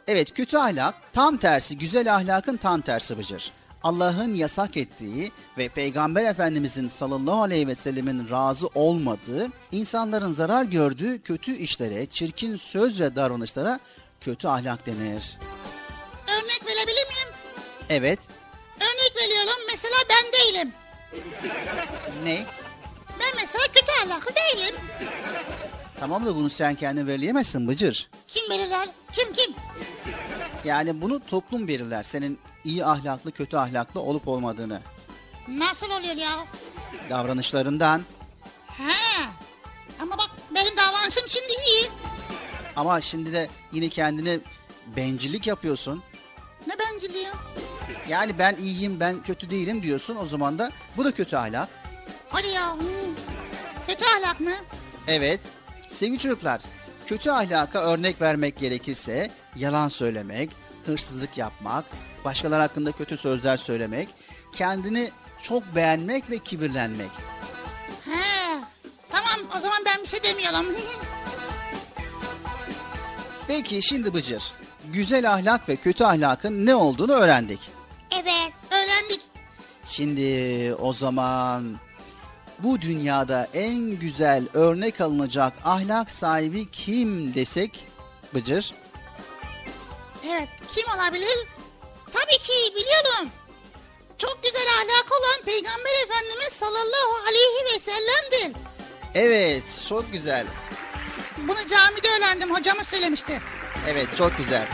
Evet 0.09 0.35
kötü 0.35 0.57
ahlak 0.57 0.95
tam 1.13 1.37
tersi 1.37 1.79
güzel 1.79 2.15
ahlakın 2.15 2.57
tam 2.57 2.81
tersi 2.81 3.19
Bıcır. 3.19 3.53
Allah'ın 3.83 4.35
yasak 4.35 4.77
ettiği 4.77 5.33
ve 5.59 5.69
Peygamber 5.69 6.25
Efendimizin 6.25 6.89
sallallahu 6.89 7.43
aleyhi 7.43 7.69
ve 7.69 7.75
sellemin 7.75 8.31
razı 8.31 8.67
olmadığı, 8.67 9.49
insanların 9.73 10.33
zarar 10.33 10.65
gördüğü 10.65 11.23
kötü 11.23 11.57
işlere, 11.57 12.07
çirkin 12.07 12.57
söz 12.57 13.01
ve 13.01 13.17
davranışlara 13.17 13.81
kötü 14.21 14.49
ahlak 14.49 14.87
denir. 14.87 15.39
Örnek 16.29 16.63
verebilir 16.67 17.07
miyim? 17.07 17.29
Evet, 17.89 18.19
Örnek 18.77 19.17
veriyorum 19.17 19.61
mesela 19.73 19.97
ben 20.11 20.33
değilim. 20.33 20.73
ne? 22.25 22.45
Ben 23.21 23.33
mesela 23.43 23.65
kötü 23.67 23.93
ahlaklı 24.05 24.31
değilim. 24.35 24.75
Tamam 26.01 26.27
da 26.27 26.35
bunu 26.37 26.51
sen 26.51 26.75
kendin 26.75 27.07
belirleyemezsin 27.07 27.69
Bıcır. 27.69 28.09
Kim 28.29 28.51
belirler? 28.51 28.89
Kim 29.13 29.33
kim? 29.33 29.55
Yani 30.65 31.01
bunu 31.01 31.21
toplum 31.21 31.69
belirler 31.69 32.03
senin 32.03 32.39
iyi 32.65 32.85
ahlaklı 32.85 33.33
kötü 33.33 33.57
ahlaklı 33.57 34.01
olup 34.01 34.29
olmadığını. 34.29 34.81
Nasıl 35.49 35.87
oluyor 35.87 36.15
ya? 36.17 36.31
Davranışlarından 37.11 38.03
He. 38.69 39.23
Ama 40.03 40.19
bak 40.19 40.31
benim 40.55 40.77
davranışım 40.77 41.23
şimdi 41.29 41.53
iyi. 41.69 41.89
ama 42.77 43.01
şimdi 43.01 43.33
de 43.33 43.49
yine 43.73 43.89
kendine 43.89 44.39
bencillik 44.97 45.47
yapıyorsun. 45.47 46.03
Ne 46.67 46.75
bencilliği? 46.79 47.29
Yani 48.09 48.39
ben 48.39 48.57
iyiyim 48.57 49.01
ben 49.01 49.23
kötü 49.23 49.51
değilim 49.51 49.83
diyorsun 49.83 50.17
o 50.17 50.27
zaman 50.27 50.59
da 50.59 50.71
bu 50.97 51.05
da 51.05 51.13
kötü 51.13 51.37
ahlak. 51.37 51.69
Hadi 52.31 52.47
ya. 52.49 52.73
hmm. 52.75 52.83
Kötü 53.87 54.05
ahlak 54.05 54.41
mı? 54.41 54.51
Evet 55.09 55.41
sevgili 55.97 56.19
çocuklar 56.19 56.61
kötü 57.07 57.31
ahlaka 57.31 57.79
örnek 57.79 58.21
vermek 58.21 58.57
gerekirse 58.57 59.31
yalan 59.57 59.89
söylemek, 59.89 60.51
hırsızlık 60.87 61.39
yapmak, 61.39 61.85
başkaları 62.25 62.61
hakkında 62.63 62.93
kötü 62.93 63.17
sözler 63.17 63.57
söylemek, 63.57 64.09
kendini 64.53 65.11
çok 65.43 65.75
beğenmek 65.75 66.31
ve 66.31 66.39
kibirlenmek. 66.39 67.11
He. 68.05 68.59
Tamam 69.11 69.51
o 69.59 69.61
zaman 69.61 69.83
ben 69.87 70.03
bir 70.03 70.09
şey 70.09 70.23
demiyorum. 70.23 70.67
Peki 73.47 73.83
şimdi 73.83 74.15
Bıcır, 74.15 74.53
güzel 74.93 75.33
ahlak 75.33 75.69
ve 75.69 75.77
kötü 75.77 76.05
ahlakın 76.05 76.67
ne 76.67 76.75
olduğunu 76.75 77.13
öğrendik. 77.13 77.61
evet 78.13 78.53
öğrendik. 78.71 79.21
Şimdi 79.85 80.75
o 80.75 80.93
zaman 80.93 81.77
bu 82.59 82.81
dünyada 82.81 83.49
en 83.55 83.81
güzel 83.81 84.45
örnek 84.55 85.01
alınacak 85.01 85.53
ahlak 85.65 86.11
sahibi 86.11 86.71
kim 86.71 87.35
desek 87.35 87.85
Bıcır? 88.35 88.75
Evet 90.31 90.49
kim 90.75 90.85
olabilir? 90.97 91.47
Tabii 92.13 92.39
ki 92.39 92.75
biliyorum. 92.77 93.31
Çok 94.19 94.43
güzel 94.43 94.67
ahlak 94.79 95.13
olan 95.13 95.45
Peygamber 95.45 96.05
Efendimiz 96.05 96.53
sallallahu 96.53 97.15
aleyhi 97.29 97.65
ve 97.65 97.91
sellem'dir. 97.91 98.61
Evet 99.15 99.63
çok 99.89 100.13
güzel. 100.13 100.47
Bunu 101.39 101.57
camide 101.57 102.09
öğrendim 102.19 102.55
hocamız 102.55 102.87
söylemişti. 102.87 103.41
Evet 103.89 104.09
çok 104.19 104.37
güzel. 104.37 104.67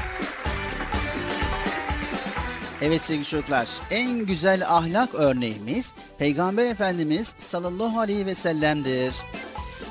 Evet 2.82 3.02
sevgili 3.02 3.24
çocuklar 3.24 3.68
en 3.90 4.26
güzel 4.26 4.68
ahlak 4.68 5.14
örneğimiz 5.14 5.92
Peygamber 6.18 6.66
Efendimiz 6.66 7.34
sallallahu 7.38 8.00
aleyhi 8.00 8.26
ve 8.26 8.34
sellem'dir. 8.34 9.14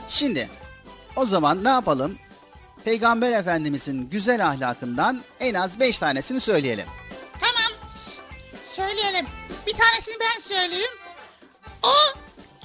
Şimdi 0.09 0.49
o 1.15 1.25
zaman 1.25 1.63
ne 1.63 1.69
yapalım? 1.69 2.17
Peygamber 2.83 3.31
Efendimizin 3.31 4.09
güzel 4.09 4.47
ahlakından 4.47 5.21
en 5.39 5.53
az 5.53 5.79
beş 5.79 5.99
tanesini 5.99 6.41
söyleyelim. 6.41 6.85
Tamam. 7.39 7.71
Söyleyelim. 8.73 9.25
Bir 9.67 9.73
tanesini 9.73 10.15
ben 10.19 10.55
söyleyeyim. 10.55 10.91
O 11.83 11.93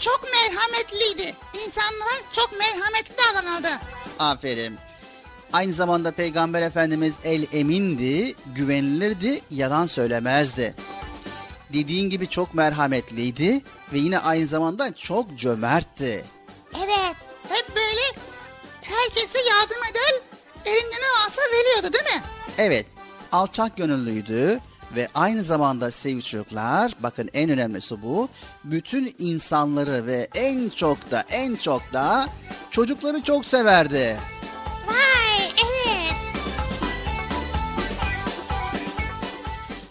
çok 0.00 0.20
merhametliydi. 0.24 1.34
İnsanlara 1.66 2.16
çok 2.32 2.52
merhametli 2.58 3.14
davranırdı. 3.18 3.80
Aferin. 4.18 4.78
Aynı 5.56 5.72
zamanda 5.72 6.10
Peygamber 6.10 6.62
Efendimiz 6.62 7.14
el 7.24 7.46
emindi, 7.52 8.34
güvenilirdi, 8.54 9.40
yalan 9.50 9.86
söylemezdi. 9.86 10.74
Dediğin 11.72 12.10
gibi 12.10 12.28
çok 12.28 12.54
merhametliydi 12.54 13.62
ve 13.92 13.98
yine 13.98 14.18
aynı 14.18 14.46
zamanda 14.46 14.94
çok 14.94 15.38
cömertti. 15.38 16.24
Evet. 16.84 17.16
Hep 17.48 17.76
böyle 17.76 18.26
herkese 18.82 19.38
yardım 19.38 19.82
eder. 19.90 20.20
Elinde 20.66 20.96
ne 20.96 21.24
varsa 21.24 21.42
veriyordu 21.42 21.92
değil 21.92 22.16
mi? 22.16 22.22
Evet, 22.58 22.86
alçak 23.32 23.76
gönüllüydü 23.76 24.60
ve 24.96 25.08
aynı 25.14 25.44
zamanda 25.44 25.90
sevgili 25.90 26.22
çocuklar, 26.22 26.92
bakın 27.00 27.30
en 27.34 27.50
önemlisi 27.50 28.02
bu, 28.02 28.28
bütün 28.64 29.14
insanları 29.18 30.06
ve 30.06 30.28
en 30.34 30.68
çok 30.68 31.10
da 31.10 31.24
en 31.30 31.56
çok 31.56 31.92
da 31.92 32.28
çocukları 32.70 33.22
çok 33.22 33.44
severdi. 33.44 34.16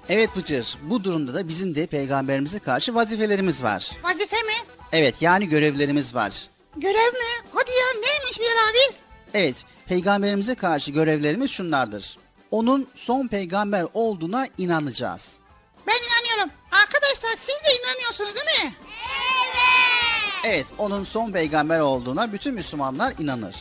Evet 0.09 0.29
Bıcır, 0.35 0.77
bu 0.81 1.03
durumda 1.03 1.33
da 1.33 1.47
bizim 1.47 1.75
de 1.75 1.85
peygamberimize 1.85 2.59
karşı 2.59 2.95
vazifelerimiz 2.95 3.63
var. 3.63 3.91
Vazife 4.03 4.41
mi? 4.41 4.51
Evet, 4.91 5.15
yani 5.21 5.49
görevlerimiz 5.49 6.15
var. 6.15 6.47
Görev 6.77 7.13
mi? 7.13 7.49
Hadi 7.53 7.71
ya 7.71 8.01
neymiş 8.01 8.39
Bilal 8.39 8.69
abi? 8.69 8.95
Evet, 9.33 9.55
peygamberimize 9.85 10.55
karşı 10.55 10.91
görevlerimiz 10.91 11.51
şunlardır. 11.51 12.17
Onun 12.51 12.87
son 12.95 13.27
peygamber 13.27 13.85
olduğuna 13.93 14.47
inanacağız. 14.57 15.31
Ben 15.87 15.93
inanıyorum. 15.93 16.51
Arkadaşlar 16.71 17.29
siz 17.37 17.47
de 17.55 17.83
inanıyorsunuz 17.83 18.35
değil 18.35 18.65
mi? 18.65 18.73
Evet, 20.43 20.65
onun 20.77 21.03
son 21.03 21.31
peygamber 21.31 21.79
olduğuna 21.79 22.33
bütün 22.33 22.53
Müslümanlar 22.53 23.13
inanır. 23.19 23.55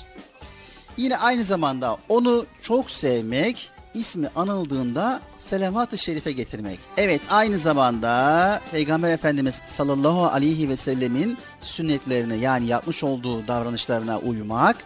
Yine 0.97 1.17
aynı 1.17 1.45
zamanda 1.45 1.97
onu 2.09 2.47
çok 2.63 2.91
sevmek, 2.91 3.71
ismi 3.95 4.29
anıldığında 4.37 5.21
selavat-ı 5.39 5.99
şerife 5.99 6.33
getirmek. 6.33 6.79
Evet, 6.97 7.21
aynı 7.31 7.59
zamanda 7.59 8.61
Peygamber 8.71 9.11
Efendimiz 9.11 9.55
sallallahu 9.65 10.27
aleyhi 10.27 10.69
ve 10.69 10.77
sellemin 10.77 11.39
sünnetlerine 11.61 12.37
yani 12.37 12.67
yapmış 12.67 13.05
olduğu 13.05 13.49
davranışlarına 13.49 14.19
uymak 14.19 14.77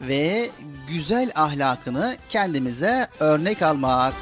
ve 0.00 0.50
güzel 0.88 1.30
ahlakını 1.34 2.16
kendimize 2.28 3.06
örnek 3.20 3.62
almak. 3.62 4.14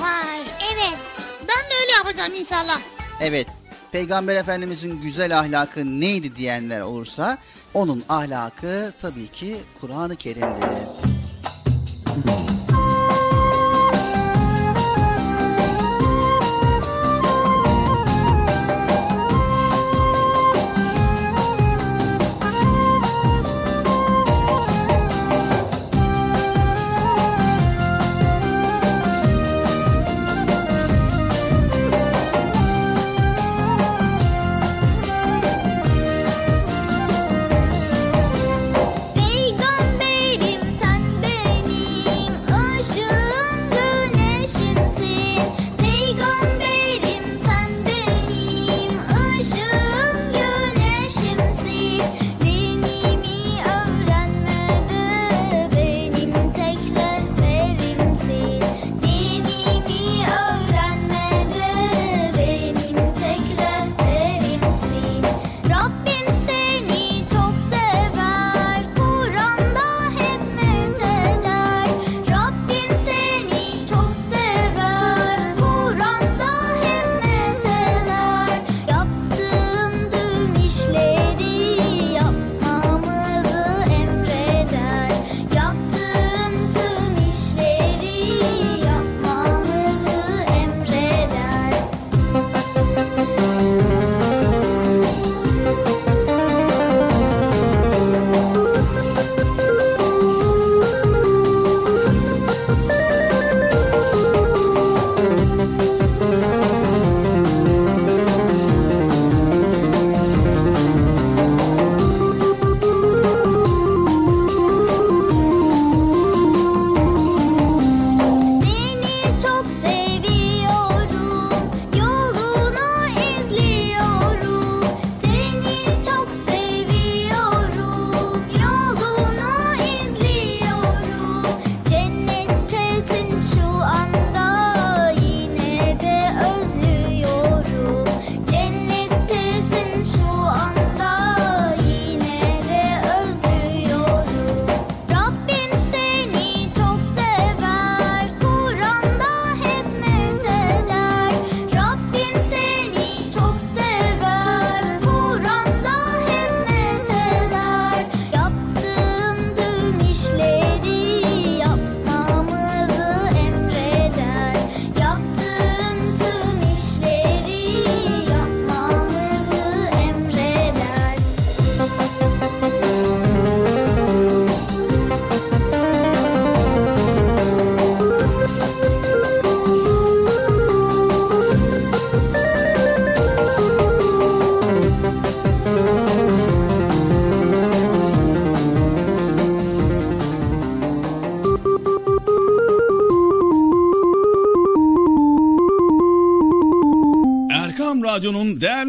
Vay 0.00 0.40
evet. 0.72 0.98
Ben 1.40 1.70
de 1.70 1.74
öyle 1.82 1.92
yapacağım 1.96 2.32
inşallah. 2.40 2.80
Evet, 3.20 3.46
Peygamber 3.92 4.36
Efendimizin 4.36 5.00
güzel 5.02 5.38
ahlakı 5.38 6.00
neydi 6.00 6.36
diyenler 6.36 6.80
olursa 6.80 7.38
onun 7.74 8.04
ahlakı 8.08 8.92
tabii 9.00 9.28
ki 9.28 9.56
Kur'an-ı 9.80 10.16
Kerim'dir. 10.16 10.68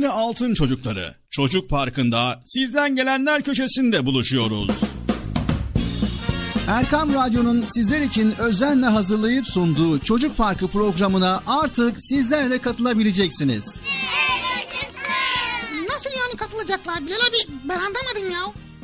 Değerli 0.04 0.14
altın 0.14 0.54
çocukları. 0.54 1.16
Çocuk 1.30 1.70
Parkı'nda 1.70 2.44
sizden 2.46 2.96
gelenler 2.96 3.42
köşesinde 3.42 4.06
buluşuyoruz. 4.06 4.72
Erkam 6.68 7.14
Radyo'nun 7.14 7.66
sizler 7.70 8.02
için 8.02 8.34
özenle 8.40 8.86
hazırlayıp 8.86 9.48
sunduğu 9.48 10.00
Çocuk 10.00 10.38
Parkı 10.38 10.68
programına 10.68 11.44
artık 11.48 11.96
sizler 12.00 12.52
de 12.52 12.58
katılabileceksiniz. 12.58 13.82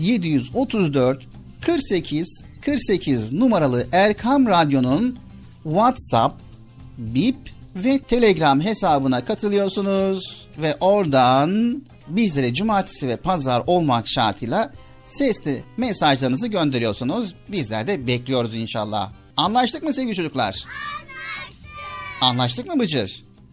734 0.00 1.28
48 1.60 2.42
48 2.60 3.32
numaralı 3.32 3.86
Erkam 3.92 4.46
Radyo'nun 4.46 5.18
WhatsApp, 5.62 6.40
Bip 6.98 7.36
ve 7.76 7.98
Telegram 7.98 8.60
hesabına 8.60 9.24
katılıyorsunuz 9.24 10.48
ve 10.58 10.76
oradan 10.80 11.82
bizlere 12.08 12.54
cumartesi 12.54 13.08
ve 13.08 13.16
pazar 13.16 13.62
olmak 13.66 14.08
şartıyla 14.08 14.72
sesli 15.06 15.64
mesajlarınızı 15.76 16.46
gönderiyorsunuz. 16.46 17.34
Bizler 17.48 17.86
de 17.86 18.06
bekliyoruz 18.06 18.54
inşallah. 18.54 19.10
Anlaştık 19.36 19.82
mı 19.82 19.94
sevgili 19.94 20.14
çocuklar? 20.14 20.44
Anlaştık. 20.44 20.70
Anlaştık 22.20 22.66
mı 22.66 22.80
Bıcır? 22.80 23.29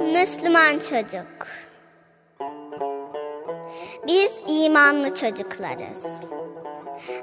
Müslüman 0.00 0.78
çocuk. 0.78 1.46
Biz 4.06 4.40
imanlı 4.46 5.14
çocuklarız. 5.14 6.02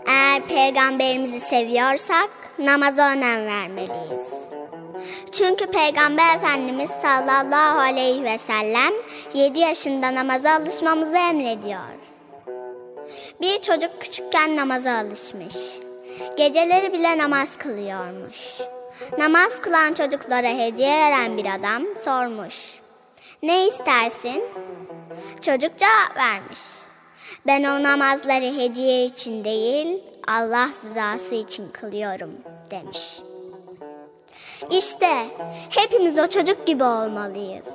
Eğer 0.08 0.48
peygamberimizi 0.48 1.40
seviyorsak 1.40 2.30
namaza 2.60 3.10
önem 3.10 3.46
vermeliyiz. 3.46 4.52
Çünkü 5.32 5.66
Peygamber 5.66 6.36
Efendimiz 6.36 6.90
sallallahu 6.90 7.80
aleyhi 7.80 8.24
ve 8.24 8.38
sellem 8.38 8.94
7 9.34 9.60
yaşında 9.60 10.16
namaza 10.16 10.52
alışmamızı 10.52 11.18
emrediyor. 11.18 12.07
Bir 13.42 13.62
çocuk 13.62 14.02
küçükken 14.02 14.56
namaza 14.56 14.98
alışmış. 14.98 15.56
Geceleri 16.38 16.94
bile 16.94 17.18
namaz 17.18 17.58
kılıyormuş. 17.58 18.38
Namaz 19.20 19.62
kılan 19.62 19.94
çocuklara 19.94 20.48
hediye 20.48 20.98
veren 20.98 21.38
bir 21.38 21.46
adam 21.56 21.84
sormuş. 22.06 22.80
Ne 23.44 23.68
istersin? 23.68 24.44
Çocuk 25.42 25.78
cevap 25.78 26.18
vermiş. 26.18 26.60
Ben 27.48 27.64
o 27.64 27.84
namazları 27.84 28.58
hediye 28.58 29.06
için 29.06 29.44
değil, 29.44 30.04
Allah 30.28 30.70
rızası 30.86 31.36
için 31.36 31.70
kılıyorum 31.70 32.32
demiş. 32.72 33.20
İşte 34.72 35.28
hepimiz 35.70 36.20
o 36.20 36.28
çocuk 36.28 36.68
gibi 36.68 36.84
olmalıyız. 36.84 37.66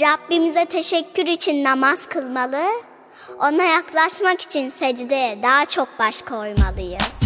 Rabbimize 0.00 0.64
teşekkür 0.64 1.26
için 1.26 1.64
namaz 1.64 2.06
kılmalı, 2.06 2.62
ona 3.40 3.62
yaklaşmak 3.64 4.40
için 4.40 4.68
secdeye 4.68 5.42
daha 5.42 5.66
çok 5.66 5.88
baş 5.98 6.22
koymalıyız. 6.22 7.25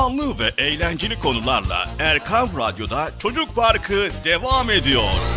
canlı 0.00 0.38
ve 0.38 0.62
eğlenceli 0.62 1.18
konularla 1.18 1.88
Erkan 1.98 2.48
Radyo'da 2.58 3.10
Çocuk 3.18 3.56
Parkı 3.56 4.08
devam 4.24 4.70
ediyor. 4.70 5.29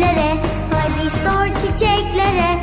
çiçeklere. 0.00 0.36
Hadi 0.70 1.10
sor 1.10 1.46
çiçeklere. 1.46 2.59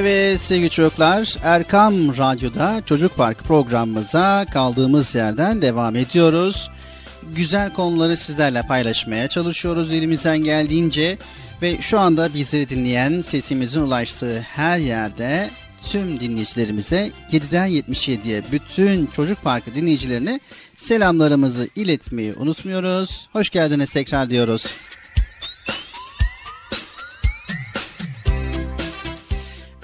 Evet 0.00 0.40
sevgili 0.40 0.70
çocuklar 0.70 1.36
Erkam 1.42 2.18
Radyo'da 2.18 2.82
Çocuk 2.86 3.16
Park 3.16 3.38
programımıza 3.38 4.46
kaldığımız 4.52 5.14
yerden 5.14 5.62
devam 5.62 5.96
ediyoruz. 5.96 6.70
Güzel 7.34 7.72
konuları 7.72 8.16
sizlerle 8.16 8.62
paylaşmaya 8.62 9.28
çalışıyoruz 9.28 9.92
elimizden 9.92 10.38
geldiğince 10.38 11.18
ve 11.62 11.80
şu 11.80 11.98
anda 11.98 12.34
bizleri 12.34 12.68
dinleyen 12.68 13.20
sesimizin 13.20 13.80
ulaştığı 13.80 14.40
her 14.40 14.78
yerde 14.78 15.50
tüm 15.86 16.20
dinleyicilerimize 16.20 17.10
7'den 17.32 17.68
77'ye 17.68 18.42
bütün 18.52 19.06
Çocuk 19.06 19.42
Parkı 19.42 19.74
dinleyicilerine 19.74 20.40
selamlarımızı 20.76 21.68
iletmeyi 21.76 22.34
unutmuyoruz. 22.34 23.28
Hoş 23.32 23.50
geldiniz 23.50 23.92
tekrar 23.92 24.30
diyoruz. 24.30 24.66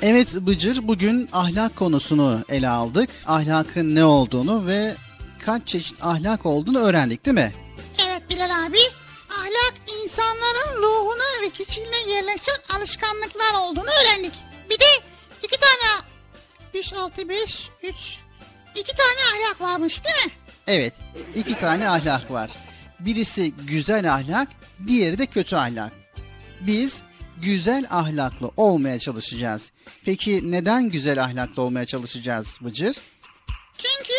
Evet 0.03 0.35
Bıcır 0.35 0.89
bugün 0.89 1.29
ahlak 1.33 1.77
konusunu 1.77 2.45
ele 2.49 2.69
aldık. 2.69 3.11
Ahlakın 3.27 3.95
ne 3.95 4.05
olduğunu 4.05 4.67
ve 4.67 4.95
kaç 5.39 5.69
çeşit 5.69 6.05
ahlak 6.05 6.47
olduğunu 6.47 6.79
öğrendik 6.79 7.27
değil 7.27 7.35
mi? 7.35 7.53
Evet 8.07 8.23
Bilal 8.31 8.67
abi. 8.67 8.79
Ahlak 9.31 9.75
insanların 10.05 10.83
ruhuna 10.83 11.43
ve 11.43 11.51
kişiliğine 11.51 12.13
yerleşen 12.13 12.57
alışkanlıklar 12.77 13.55
olduğunu 13.61 13.91
öğrendik. 14.03 14.33
Bir 14.71 14.79
de 14.79 14.85
iki 15.43 15.59
tane 15.61 16.03
3, 16.75 16.93
6, 16.93 17.29
5, 17.29 17.69
3, 17.83 17.95
iki 18.75 18.93
tane 18.97 19.45
ahlak 19.45 19.61
varmış 19.61 20.05
değil 20.05 20.27
mi? 20.27 20.33
Evet 20.67 20.95
iki 21.35 21.59
tane 21.61 21.89
ahlak 21.89 22.31
var. 22.31 22.51
Birisi 23.01 23.53
güzel 23.53 24.15
ahlak, 24.15 24.49
diğeri 24.87 25.19
de 25.19 25.27
kötü 25.27 25.57
ahlak. 25.57 25.93
Biz 26.61 26.97
güzel 27.43 27.87
ahlaklı 27.91 28.51
olmaya 28.57 28.99
çalışacağız. 28.99 29.71
Peki 30.05 30.53
neden 30.53 30.89
güzel 30.89 31.25
ahlaklı 31.25 31.63
olmaya 31.63 31.87
çalışacağız 31.87 32.59
Bıcır? 32.61 32.97
Çünkü 33.79 34.15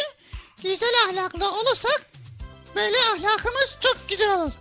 güzel 0.63 0.93
ahlaklı 1.09 1.51
olursak 1.51 2.01
böyle 2.75 2.97
ahlakımız 2.97 3.77
çok 3.81 4.09
güzel 4.09 4.33
olur. 4.35 4.51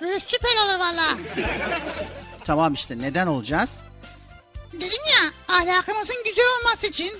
Böyle 0.00 0.20
süper 0.20 0.64
olur 0.64 0.80
valla. 0.80 1.18
Tamam 2.44 2.74
işte 2.74 2.98
neden 2.98 3.26
olacağız? 3.26 3.70
Dedim 4.72 5.02
ya 5.06 5.54
ahlakımızın 5.56 6.16
güzel 6.24 6.44
olması 6.60 6.86
için. 6.86 7.18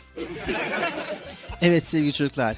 Evet 1.62 1.88
sevgili 1.88 2.12
çocuklar. 2.12 2.56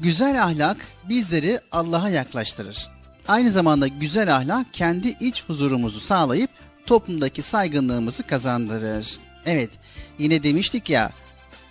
Güzel 0.00 0.42
ahlak 0.44 0.76
bizleri 1.04 1.60
Allah'a 1.72 2.08
yaklaştırır. 2.08 2.90
Aynı 3.28 3.52
zamanda 3.52 3.88
güzel 3.88 4.36
ahlak 4.36 4.74
kendi 4.74 5.08
iç 5.08 5.44
huzurumuzu 5.44 6.00
sağlayıp 6.00 6.50
toplumdaki 6.86 7.42
saygınlığımızı 7.42 8.22
kazandırır. 8.22 9.18
Evet, 9.46 9.70
yine 10.18 10.42
demiştik 10.42 10.90
ya, 10.90 11.12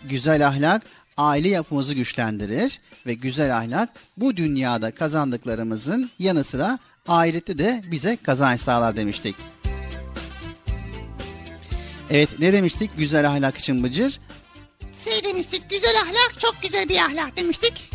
güzel 0.04 0.48
ahlak 0.48 0.82
aile 1.18 1.50
yapımızı 1.50 1.94
güçlendirir 1.94 2.80
ve 3.06 3.14
güzel 3.14 3.58
ahlak 3.58 3.90
bu 4.18 4.38
dünyada 4.38 4.92
kazandıklarımızın 4.92 6.12
yanı 6.20 6.44
sıra 6.44 6.80
ahirette 7.08 7.58
de 7.58 7.82
bize 7.92 8.18
kazanç 8.24 8.62
sağlar 8.62 8.96
demiştik. 8.96 9.36
Evet 12.10 12.30
ne 12.40 12.54
demiştik 12.54 12.92
güzel 12.98 13.30
ahlak 13.30 13.58
için 13.58 13.84
Bıcır? 13.84 14.20
Şey 15.04 15.24
demiştik 15.24 15.70
güzel 15.70 15.96
ahlak 16.02 16.40
çok 16.40 16.62
güzel 16.62 16.90
bir 16.90 16.98
ahlak 16.98 17.38
demiştik. 17.38 17.90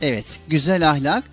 evet 0.00 0.24
güzel 0.48 0.90
ahlak 0.90 1.24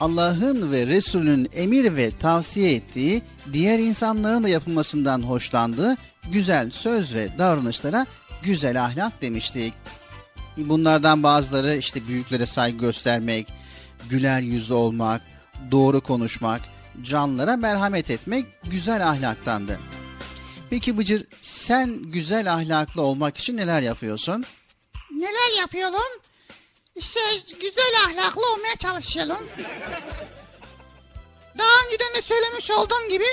Allah'ın 0.00 0.72
ve 0.72 0.86
Resulünün 0.86 1.48
emir 1.52 1.96
ve 1.96 2.10
tavsiye 2.18 2.74
ettiği, 2.74 3.22
diğer 3.52 3.78
insanların 3.78 4.44
da 4.44 4.48
yapılmasından 4.48 5.20
hoşlandığı 5.22 5.96
güzel 6.32 6.70
söz 6.70 7.14
ve 7.14 7.28
davranışlara 7.38 8.06
güzel 8.42 8.84
ahlak 8.84 9.22
demiştik. 9.22 9.74
Bunlardan 10.56 11.22
bazıları 11.22 11.76
işte 11.76 12.08
büyüklere 12.08 12.46
saygı 12.46 12.78
göstermek, 12.78 13.48
güler 14.10 14.40
yüzlü 14.40 14.74
olmak, 14.74 15.22
doğru 15.70 16.00
konuşmak, 16.00 16.60
canlara 17.02 17.56
merhamet 17.56 18.10
etmek 18.10 18.46
güzel 18.70 19.08
ahlaktandı. 19.08 19.78
Peki 20.70 20.98
Bıcır 20.98 21.24
sen 21.42 22.02
güzel 22.02 22.52
ahlaklı 22.52 23.02
olmak 23.02 23.36
için 23.36 23.56
neler 23.56 23.82
yapıyorsun? 23.82 24.44
Neler 25.10 25.60
yapıyorum? 25.60 26.20
Şey 27.00 27.44
güzel 27.60 27.94
ahlaklı 28.06 28.52
olmaya 28.52 28.76
çalışalım. 28.78 29.48
Daha 31.58 31.68
önceden 31.86 32.14
de 32.14 32.22
söylemiş 32.22 32.70
olduğum 32.70 33.08
gibi 33.10 33.24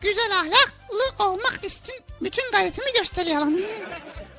güzel 0.00 0.38
ahlaklı 0.38 1.24
olmak 1.24 1.64
için 1.64 1.94
bütün 2.22 2.52
gayretimi 2.52 2.92
gösteriyorum. 2.98 3.54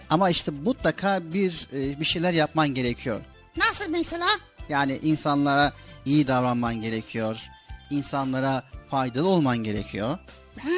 Ama 0.09 0.29
işte 0.29 0.51
mutlaka 0.51 1.19
bir 1.33 1.67
e, 1.73 1.99
bir 1.99 2.05
şeyler 2.05 2.33
yapman 2.33 2.69
gerekiyor. 2.69 3.21
Nasıl 3.57 3.89
mesela? 3.89 4.27
Yani 4.69 4.99
insanlara 5.03 5.73
iyi 6.05 6.27
davranman 6.27 6.75
gerekiyor. 6.81 7.47
İnsanlara 7.89 8.63
faydalı 8.91 9.27
olman 9.27 9.57
gerekiyor. 9.57 10.17
Ha. 10.63 10.69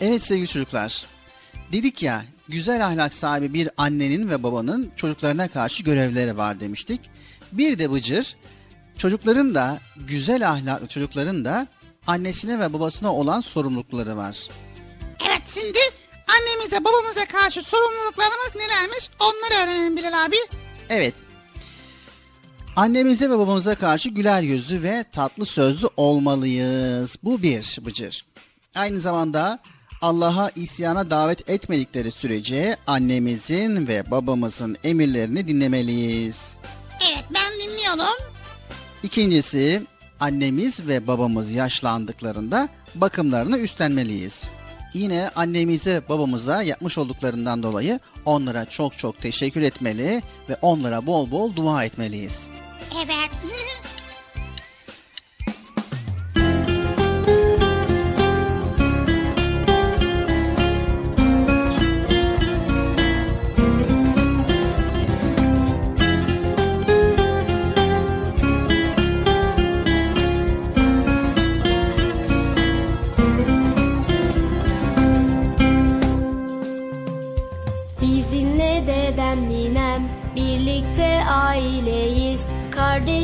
Evet 0.00 0.24
sevgili 0.24 0.48
çocuklar. 0.48 1.06
Dedik 1.72 2.02
ya 2.02 2.24
güzel 2.48 2.86
ahlak 2.86 3.14
sahibi 3.14 3.54
bir 3.54 3.70
annenin 3.76 4.30
ve 4.30 4.42
babanın 4.42 4.92
çocuklarına 4.96 5.48
karşı 5.48 5.82
görevleri 5.82 6.36
var 6.36 6.60
demiştik. 6.60 7.00
Bir 7.52 7.78
de 7.78 7.92
Bıcır 7.92 8.36
çocukların 8.98 9.54
da 9.54 9.78
güzel 9.96 10.50
ahlaklı 10.50 10.88
çocukların 10.88 11.44
da 11.44 11.66
annesine 12.06 12.60
ve 12.60 12.72
babasına 12.72 13.14
olan 13.14 13.40
sorumlulukları 13.40 14.16
var. 14.16 14.48
Evet 15.28 15.42
şimdi 15.54 15.78
annemize 16.28 16.84
babamıza 16.84 17.24
karşı 17.24 17.62
sorumluluklarımız 17.62 18.50
nelermiş 18.56 19.10
onları 19.20 19.64
öğrenelim 19.64 19.96
Bilal 19.96 20.24
abi. 20.24 20.36
Evet. 20.88 21.14
Annemize 22.76 23.30
ve 23.30 23.38
babamıza 23.38 23.74
karşı 23.74 24.08
güler 24.08 24.42
yüzlü 24.42 24.82
ve 24.82 25.04
tatlı 25.12 25.46
sözlü 25.46 25.88
olmalıyız. 25.96 27.16
Bu 27.22 27.42
bir 27.42 27.78
Bıcır. 27.84 28.26
Aynı 28.74 29.00
zamanda 29.00 29.58
Allah'a 30.04 30.50
isyana 30.56 31.10
davet 31.10 31.50
etmedikleri 31.50 32.12
sürece 32.12 32.76
annemizin 32.86 33.88
ve 33.88 34.10
babamızın 34.10 34.76
emirlerini 34.84 35.48
dinlemeliyiz. 35.48 36.56
Evet 37.12 37.24
ben 37.34 37.60
dinliyorum. 37.60 38.18
İkincisi 39.02 39.82
annemiz 40.20 40.88
ve 40.88 41.06
babamız 41.06 41.50
yaşlandıklarında 41.50 42.68
bakımlarını 42.94 43.58
üstlenmeliyiz. 43.58 44.42
Yine 44.94 45.30
annemize 45.36 46.02
babamıza 46.08 46.62
yapmış 46.62 46.98
olduklarından 46.98 47.62
dolayı 47.62 48.00
onlara 48.24 48.64
çok 48.64 48.98
çok 48.98 49.18
teşekkür 49.18 49.62
etmeli 49.62 50.22
ve 50.48 50.56
onlara 50.62 51.06
bol 51.06 51.30
bol 51.30 51.56
dua 51.56 51.84
etmeliyiz. 51.84 52.42
Evet. 53.04 53.30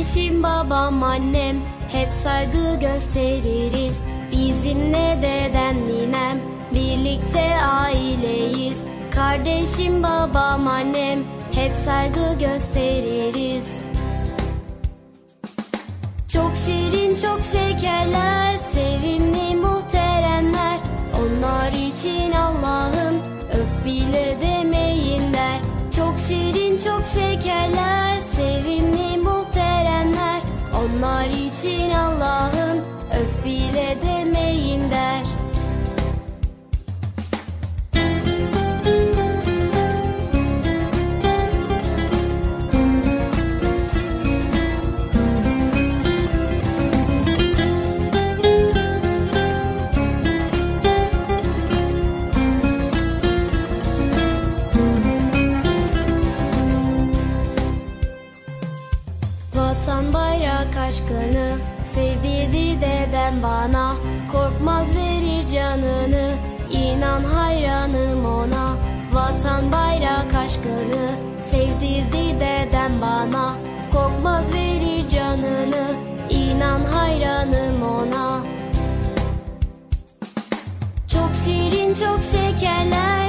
Kardeşim, 0.01 0.43
babam, 0.43 1.03
annem 1.03 1.55
hep 1.91 2.13
saygı 2.13 2.79
gösteririz. 2.79 4.03
Bizimle 4.31 5.19
deden, 5.21 5.75
ninem 5.75 6.37
birlikte 6.73 7.55
aileyiz. 7.55 8.77
Kardeşim, 9.15 10.03
babam, 10.03 10.67
annem 10.67 11.19
hep 11.51 11.75
saygı 11.75 12.39
gösteririz. 12.39 13.85
Çok 16.33 16.51
şirin, 16.65 17.15
çok 17.15 17.43
şekerler, 17.43 18.57
sevimli 18.57 19.55
muhteremler. 19.55 20.79
Onlar 21.21 21.71
için 21.71 22.31
Allah'ım 22.31 23.15
öf 23.53 23.85
bile 23.85 24.37
demeyin 24.41 25.33
der. 25.33 25.59
Çok 25.95 26.19
şirin, 26.19 26.77
çok 26.77 27.05
şekerler, 27.05 28.17
sevimli 28.19 29.17
muhteremler 29.17 29.60
Onlar 30.75 31.29
için 31.29 31.91
Allah'ım 31.91 32.77
öf 33.21 33.45
bile 33.45 33.97
demeyin 34.01 34.91
der 34.91 35.40
dedem 62.81 63.43
bana 63.43 63.95
Korkmaz 64.31 64.95
verir 64.95 65.47
canını 65.47 66.31
İnan 66.71 67.23
hayranım 67.23 68.25
ona. 68.25 68.75
Vatan 69.13 69.71
bayrak 69.71 70.35
aşkını 70.35 71.09
Sevdirdi 71.51 72.39
dedem 72.39 73.01
bana 73.01 73.53
Korkmaz 73.91 74.53
verir 74.53 75.07
canını 75.07 75.87
İnan 76.29 76.79
hayranım 76.79 77.81
ona. 77.83 78.39
Çok 81.07 81.29
şirin 81.43 81.93
çok 81.93 82.23
şekerler. 82.23 83.20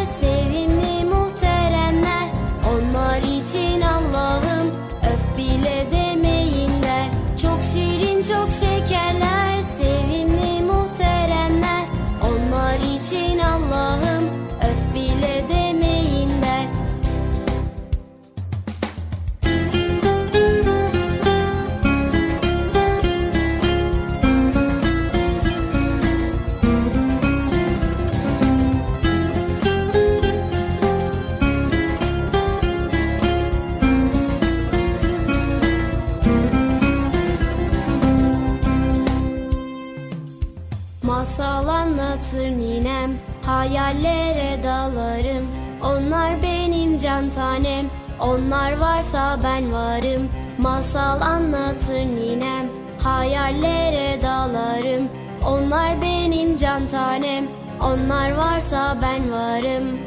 Hayallere 43.63 44.63
dalarım. 44.63 45.47
Onlar 45.83 46.43
benim 46.43 46.99
can 46.99 47.31
tanem. 47.31 47.87
Onlar 48.21 48.79
varsa 48.79 49.39
ben 49.45 49.73
varım. 49.73 50.29
Masal 50.59 51.21
anlatır 51.21 51.99
ninem. 51.99 52.67
Hayallere 52.99 54.23
dalarım. 54.23 55.09
Onlar 55.47 56.03
benim 56.03 56.57
can 56.57 56.87
tanem. 56.87 57.45
Onlar 57.83 58.33
varsa 58.33 58.97
ben 59.03 59.33
varım. 59.33 59.99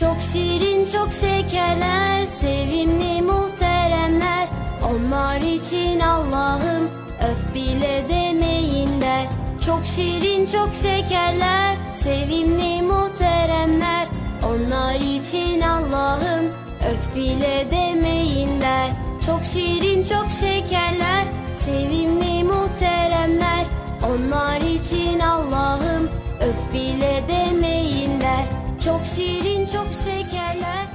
Çok 0.00 0.16
şirin 0.32 0.84
çok 0.84 1.12
şekerler 1.12 2.26
Sevimli 2.26 3.22
muhteremler. 3.22 4.48
Onlar 4.90 5.40
için 5.40 6.00
Allah'ım 6.00 6.90
Öf 7.30 7.54
bile 7.54 8.04
demeyin 8.08 9.00
der 9.00 9.41
Çok 9.66 9.86
şirin 9.86 10.46
çok 10.46 10.74
şekerler 10.74 11.76
Sevimli 11.94 12.82
muhteremler 12.82 14.08
Onlar 14.46 14.94
için 14.94 15.60
Allah'ım 15.60 16.46
Öf 16.90 17.16
bile 17.16 17.66
demeyin 17.70 18.60
der 18.60 18.90
Çok 19.26 19.44
şirin 19.44 20.04
çok 20.04 20.26
şekerler 20.30 21.26
Sevimli 21.56 22.44
muhteremler 22.44 23.66
Onlar 24.02 24.60
için 24.60 25.20
Allah'ım 25.20 26.08
Öf 26.40 26.74
bile 26.74 27.22
demeyin 27.28 28.20
der 28.20 28.44
Çok 28.84 29.00
şirin 29.16 29.66
çok 29.66 29.86
şekerler 30.04 30.86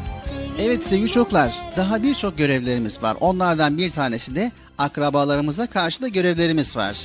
Evet 0.60 0.84
sevgili 0.84 1.10
çocuklar 1.10 1.56
daha 1.78 2.04
birçok 2.04 2.38
görevlerimiz 2.38 3.04
var. 3.04 3.18
Onlardan 3.20 3.78
bir 3.78 3.90
tanesi 3.90 4.36
de 4.36 4.52
akrabalarımıza 4.78 5.68
karşı 5.68 6.02
da 6.02 6.08
görevlerimiz 6.08 6.78
var. 6.78 6.98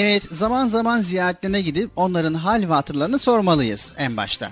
Evet 0.00 0.22
zaman 0.30 0.68
zaman 0.68 1.00
ziyaretlerine 1.00 1.60
gidip 1.60 1.90
onların 1.96 2.34
hal 2.34 2.68
ve 2.68 2.72
hatırlarını 2.72 3.18
sormalıyız 3.18 3.88
en 3.96 4.16
başta. 4.16 4.50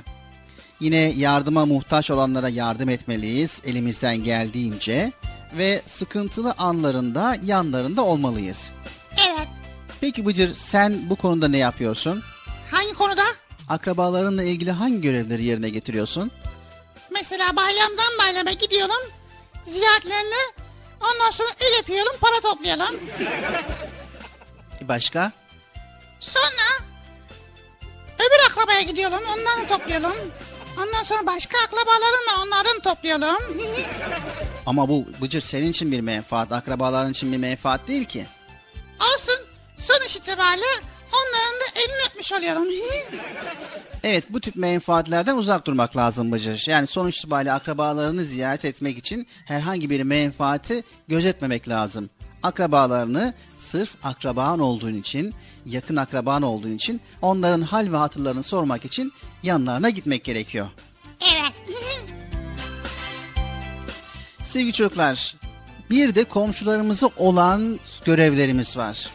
Yine 0.80 0.96
yardıma 0.96 1.66
muhtaç 1.66 2.10
olanlara 2.10 2.48
yardım 2.48 2.88
etmeliyiz 2.88 3.60
elimizden 3.64 4.16
geldiğince 4.16 5.12
ve 5.52 5.82
sıkıntılı 5.86 6.54
anlarında 6.58 7.36
yanlarında 7.44 8.04
olmalıyız. 8.04 8.70
Evet. 9.28 9.48
Peki 10.00 10.26
Bıcır 10.26 10.54
sen 10.54 11.10
bu 11.10 11.16
konuda 11.16 11.48
ne 11.48 11.58
yapıyorsun? 11.58 12.22
Hangi 12.70 12.94
konuda? 12.94 13.22
Akrabalarınla 13.68 14.42
ilgili 14.42 14.70
hangi 14.70 15.00
görevleri 15.00 15.44
yerine 15.44 15.70
getiriyorsun? 15.70 16.30
Mesela 17.12 17.56
bayramdan 17.56 18.18
bayrama 18.18 18.52
gidiyorum. 18.52 19.10
Ziyaretlerine 19.64 20.42
ondan 21.00 21.30
sonra 21.30 21.48
el 21.60 21.76
yapıyorum 21.76 22.12
para 22.20 22.40
Başka? 24.88 25.32
Sonra 26.20 26.86
öbür 28.14 28.50
akrabaya 28.50 28.82
gidiyorum 28.82 29.20
onları 29.36 29.68
toplayalım. 29.68 30.16
Ondan 30.82 31.02
sonra 31.04 31.26
başka 31.26 31.58
akrabalarım 31.58 32.26
var 32.28 32.46
onların 32.46 32.80
toplayalım. 32.80 33.36
Ama 34.66 34.88
bu 34.88 35.06
Bıcır 35.22 35.40
senin 35.40 35.70
için 35.70 35.92
bir 35.92 36.00
menfaat, 36.00 36.52
akrabaların 36.52 37.12
için 37.12 37.32
bir 37.32 37.36
menfaat 37.36 37.88
değil 37.88 38.04
ki. 38.04 38.26
Olsun 39.00 39.46
sonuç 39.76 40.16
itibariyle 40.16 40.66
onların 41.12 41.60
da 41.60 41.80
elini 41.80 42.06
öpmüş 42.10 42.32
oluyorum. 42.32 42.64
Evet 44.04 44.24
bu 44.30 44.40
tip 44.40 44.56
menfaatlerden 44.56 45.36
uzak 45.36 45.66
durmak 45.66 45.96
lazım 45.96 46.32
Bıcır. 46.32 46.64
Yani 46.66 46.86
sonuç 46.86 47.18
itibariyle 47.18 47.52
akrabalarını 47.52 48.24
ziyaret 48.24 48.64
etmek 48.64 48.98
için 48.98 49.26
herhangi 49.44 49.90
bir 49.90 50.02
menfaati 50.02 50.82
gözetmemek 51.08 51.68
lazım. 51.68 52.10
Akrabalarını 52.42 53.34
sırf 53.66 53.90
akraban 54.04 54.60
olduğun 54.60 54.94
için, 54.94 55.34
yakın 55.66 55.96
akraban 55.96 56.42
olduğun 56.42 56.70
için 56.70 57.00
onların 57.22 57.60
hal 57.60 57.92
ve 57.92 57.96
hatırlarını 57.96 58.42
sormak 58.42 58.84
için 58.84 59.12
yanlarına 59.42 59.90
gitmek 59.90 60.24
gerekiyor. 60.24 60.66
evet. 61.34 61.52
Sevgili 64.42 64.72
çocuklar, 64.72 65.36
bir 65.90 66.14
de 66.14 66.24
komşularımıza 66.24 67.10
olan 67.16 67.78
görevlerimiz 68.04 68.76
var. 68.76 69.10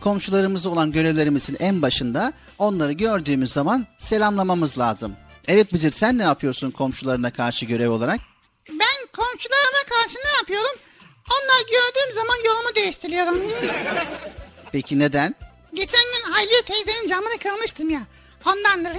Komşularımıza 0.00 0.70
olan 0.70 0.92
görevlerimizin 0.92 1.56
en 1.60 1.82
başında 1.82 2.32
onları 2.58 2.92
gördüğümüz 2.92 3.52
zaman 3.52 3.86
selamlamamız 3.98 4.78
lazım. 4.78 5.12
Evet 5.48 5.72
Bıcır 5.72 5.90
sen 5.92 6.18
ne 6.18 6.22
yapıyorsun 6.22 6.70
komşularına 6.70 7.30
karşı 7.30 7.66
görev 7.66 7.90
olarak? 7.90 8.20
Ben 8.68 9.06
komşularıma 9.12 9.82
karşı 9.88 10.18
ne 10.18 10.36
yapıyorum? 10.38 10.78
Onlar 11.30 11.60
gördüğüm 11.66 12.14
zaman 12.14 12.36
yolumu 12.46 12.74
değiştiriyorum. 12.74 13.42
Peki 14.72 14.98
neden? 14.98 15.34
Geçen 15.74 16.00
gün 16.02 16.32
Hayriye 16.32 16.62
teyzenin 16.62 17.08
camını 17.08 17.38
kırmıştım 17.38 17.90
ya. 17.90 18.00
Ondan 18.46 18.84
da. 18.84 18.98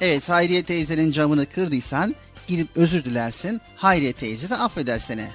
Evet 0.00 0.28
Hayriye 0.28 0.64
teyzenin 0.64 1.12
camını 1.12 1.46
kırdıysan 1.46 2.14
gidip 2.48 2.68
özür 2.76 3.04
dilersin. 3.04 3.60
Hayriye 3.76 4.12
teyze 4.12 4.50
de 4.50 4.56
affeder 4.56 4.98
seni. 4.98 5.28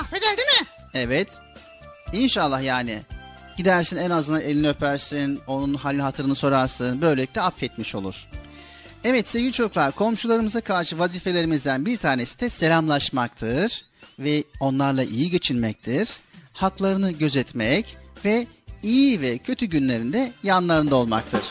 Affeder 0.00 0.36
değil 0.36 0.60
mi? 0.60 0.66
Evet. 0.94 1.28
İnşallah 2.12 2.62
yani. 2.62 3.02
Gidersin 3.56 3.96
en 3.96 4.10
azından 4.10 4.40
elini 4.40 4.68
öpersin, 4.68 5.40
onun 5.46 5.74
halini 5.74 6.02
hatırını 6.02 6.34
sorarsın. 6.34 7.02
Böylelikle 7.02 7.40
affetmiş 7.40 7.94
olur. 7.94 8.28
Evet 9.04 9.28
sevgili 9.28 9.52
çocuklar 9.52 9.92
komşularımıza 9.92 10.60
karşı 10.60 10.98
vazifelerimizden 10.98 11.86
bir 11.86 11.96
tanesi 11.96 12.40
de 12.40 12.50
selamlaşmaktır. 12.50 13.84
Ve 14.18 14.44
onlarla 14.60 15.04
iyi 15.04 15.30
geçinmektir. 15.30 16.08
Haklarını 16.52 17.12
gözetmek 17.12 17.96
ve 18.24 18.46
iyi 18.82 19.20
ve 19.20 19.38
kötü 19.38 19.66
günlerinde 19.66 20.32
yanlarında 20.42 20.96
olmaktır. 20.96 21.42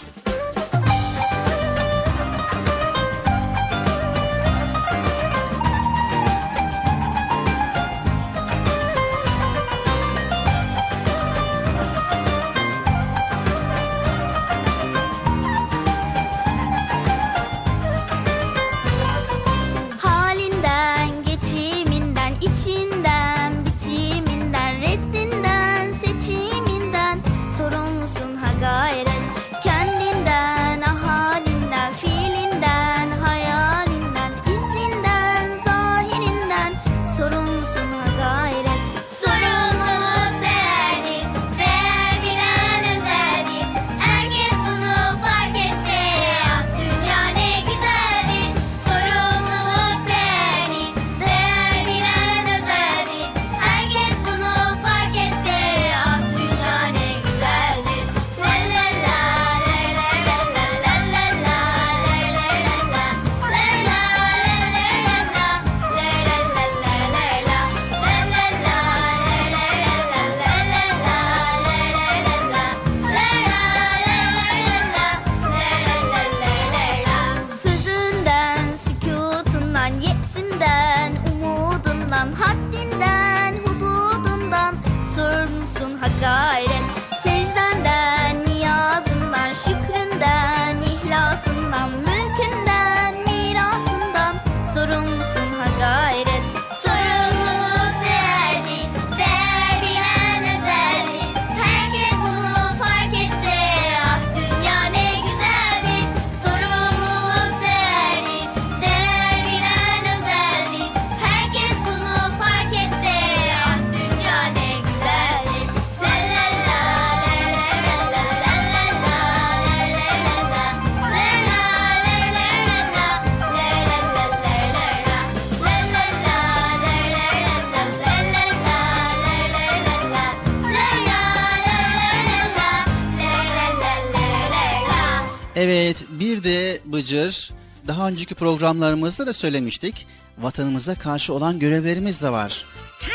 Evet 135.92 136.06
bir 136.10 136.44
de 136.44 136.82
Bıcır 136.86 137.50
daha 137.88 138.08
önceki 138.08 138.36
programlarımızda 138.36 139.28
da 139.28 139.34
söylemiştik. 139.34 140.08
Vatanımıza 140.38 140.96
karşı 140.96 141.34
olan 141.34 141.60
görevlerimiz 141.60 142.22
de 142.22 142.30
var. 142.30 142.66
Ha, 143.02 143.12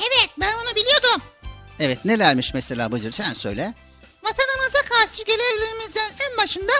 evet 0.00 0.30
ben 0.40 0.54
onu 0.54 0.76
biliyordum. 0.76 1.22
Evet 1.80 2.04
nelermiş 2.04 2.54
mesela 2.54 2.92
Bıcır 2.92 3.12
sen 3.12 3.34
söyle. 3.34 3.74
Vatanımıza 4.22 4.78
karşı 4.88 5.24
görevlerimizden 5.24 6.10
en 6.30 6.36
başında 6.36 6.72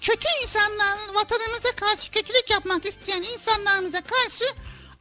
kötü 0.00 0.28
insanlar, 0.42 0.98
vatanımıza 1.14 1.72
karşı 1.76 2.10
kötülük 2.10 2.50
yapmak 2.50 2.86
isteyen 2.86 3.22
insanlarımıza 3.22 4.00
karşı 4.00 4.44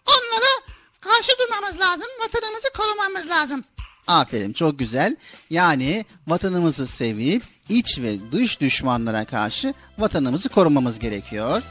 onlara 0.08 0.74
karşı 1.01 1.32
durmamız 1.39 1.80
lazım. 1.80 2.08
Vatanımızı 2.20 2.68
korumamız 2.78 3.30
lazım. 3.30 3.64
Aferin 4.08 4.54
çok 4.54 4.80
güzel. 4.80 5.16
Yani 5.49 6.06
vatanımızı 6.28 6.88
sevip 6.88 7.43
iç 7.70 7.99
ve 7.99 8.32
dış 8.32 8.62
düşmanlara 8.62 9.26
karşı 9.26 9.74
vatanımızı 9.99 10.49
korumamız 10.49 10.99
gerekiyor. 10.99 11.62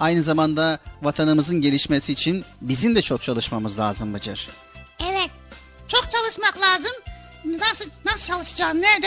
Aynı 0.00 0.22
zamanda 0.22 0.78
vatanımızın 1.02 1.60
gelişmesi 1.60 2.12
için 2.12 2.44
bizim 2.60 2.94
de 2.94 3.02
çok 3.02 3.22
çalışmamız 3.22 3.78
lazım 3.78 4.14
Bıcır. 4.14 4.48
Evet. 5.10 5.30
Çok 5.88 6.08
çalışmak 6.12 6.60
lazım. 6.60 6.92
Nasıl 7.44 7.90
nasıl 8.04 8.26
çalışacağız? 8.32 8.74
Nerede? 8.74 9.06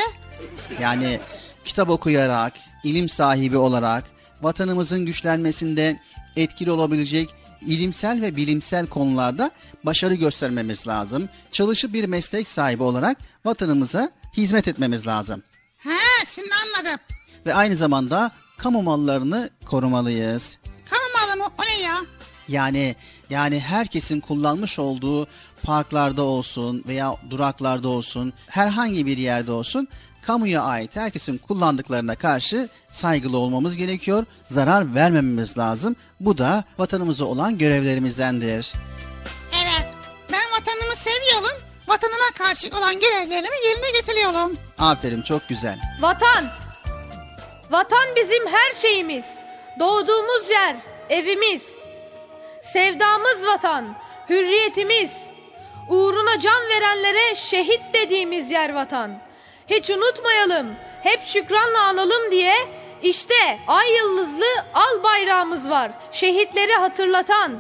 Yani 0.82 1.20
kitap 1.66 1.90
okuyarak, 1.90 2.54
ilim 2.84 3.10
sahibi 3.10 3.58
olarak 3.58 4.04
vatanımızın 4.42 5.06
güçlenmesinde 5.06 6.00
etkili 6.36 6.72
olabilecek 6.72 7.30
ilimsel 7.68 8.22
ve 8.22 8.36
bilimsel 8.36 8.88
konularda 8.88 9.52
başarı 9.84 10.16
göstermemiz 10.16 10.88
lazım. 10.88 11.30
Çalışıp 11.52 11.94
bir 11.94 12.06
meslek 12.06 12.48
sahibi 12.48 12.84
olarak 12.84 13.18
vatanımıza 13.46 14.12
hizmet 14.38 14.68
etmemiz 14.68 15.08
lazım. 15.08 15.44
Ha 15.84 16.26
şimdi 16.28 16.50
anladım. 16.66 17.00
Ve 17.46 17.54
aynı 17.54 17.76
zamanda 17.76 18.32
kamu 18.58 18.82
mallarını 18.82 19.50
korumalıyız. 19.66 20.58
Kamu 20.90 21.04
malı 21.16 21.44
mı? 21.44 21.54
O 21.60 21.62
ne 21.66 21.84
ya? 21.84 21.96
Yani 22.48 22.96
yani 23.30 23.60
herkesin 23.60 24.20
kullanmış 24.20 24.80
olduğu 24.80 25.28
parklarda 25.64 26.24
olsun 26.24 26.84
veya 26.88 27.16
duraklarda 27.30 27.88
olsun, 27.88 28.34
herhangi 28.48 29.06
bir 29.06 29.18
yerde 29.18 29.52
olsun 29.52 29.88
kamuya 30.26 30.62
ait 30.62 30.96
herkesin 30.96 31.38
kullandıklarına 31.38 32.16
karşı 32.16 32.70
saygılı 32.90 33.38
olmamız 33.38 33.78
gerekiyor. 33.78 34.26
Zarar 34.52 34.96
vermememiz 34.96 35.58
lazım. 35.58 35.96
Bu 36.20 36.38
da 36.38 36.64
vatanımıza 36.78 37.26
olan 37.26 37.58
görevlerimizdendir. 37.58 38.74
Evet. 39.64 39.88
Ben 40.32 40.44
vatanımı 40.52 40.96
seviyorum. 40.96 41.58
Vatanıma 41.88 42.26
karşı 42.38 42.78
olan 42.78 42.94
görevlerimi 43.00 43.68
yerine 43.68 43.92
getiriyorum. 43.92 44.58
Aferin 44.80 45.22
çok 45.22 45.50
güzel. 45.50 45.80
Vatan. 46.02 46.46
Vatan 47.72 48.08
bizim 48.16 48.48
her 48.48 48.74
şeyimiz. 48.82 49.26
Doğduğumuz 49.80 50.50
yer, 50.50 50.76
evimiz. 51.10 51.62
Sevdamız 52.74 53.46
vatan, 53.46 53.96
hürriyetimiz. 54.30 55.12
Uğruna 55.90 56.40
can 56.40 56.62
verenlere 56.70 57.36
şehit 57.36 57.82
dediğimiz 57.94 58.52
yer 58.52 58.74
vatan. 58.74 59.20
Hiç 59.70 59.90
unutmayalım, 59.90 60.76
hep 61.04 61.26
şükranla 61.26 61.82
analım 61.82 62.32
diye 62.32 62.56
işte 63.02 63.60
ay 63.68 63.96
yıldızlı 63.96 64.46
al 64.74 65.04
bayrağımız 65.04 65.70
var. 65.70 65.92
Şehitleri 66.12 66.74
hatırlatan. 66.74 67.60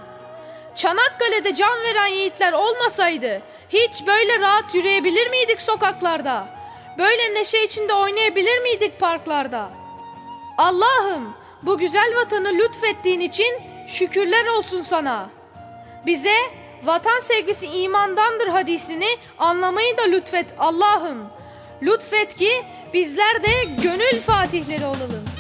Çanakkale'de 0.76 1.56
can 1.56 1.84
veren 1.84 2.08
yiğitler 2.08 2.54
olmasaydı 2.54 3.42
hiç 3.70 4.08
böyle 4.08 4.40
rahat 4.40 4.76
yürüyebilir 4.76 5.30
miydik 5.30 5.62
sokaklarda? 5.62 6.48
Böyle 6.98 7.34
neşe 7.34 7.64
içinde 7.64 7.94
oynayabilir 7.94 8.62
miydik 8.62 9.00
parklarda? 9.00 9.70
Allah'ım 10.58 11.36
bu 11.62 11.78
güzel 11.78 12.16
vatanı 12.16 12.54
lütfettiğin 12.54 13.20
için 13.20 13.62
şükürler 13.88 14.46
olsun 14.46 14.84
sana. 14.84 15.30
Bize 16.06 16.36
vatan 16.84 17.20
sevgisi 17.20 17.68
imandandır 17.68 18.48
hadisini 18.48 19.18
anlamayı 19.40 19.98
da 19.98 20.04
lütfet 20.04 20.46
Allah'ım. 20.60 21.30
Lütfet 21.86 22.36
ki 22.36 22.50
bizler 22.94 23.44
de 23.44 23.82
gönül 23.84 24.22
fatihleri 24.26 24.86
olalım. 24.86 25.33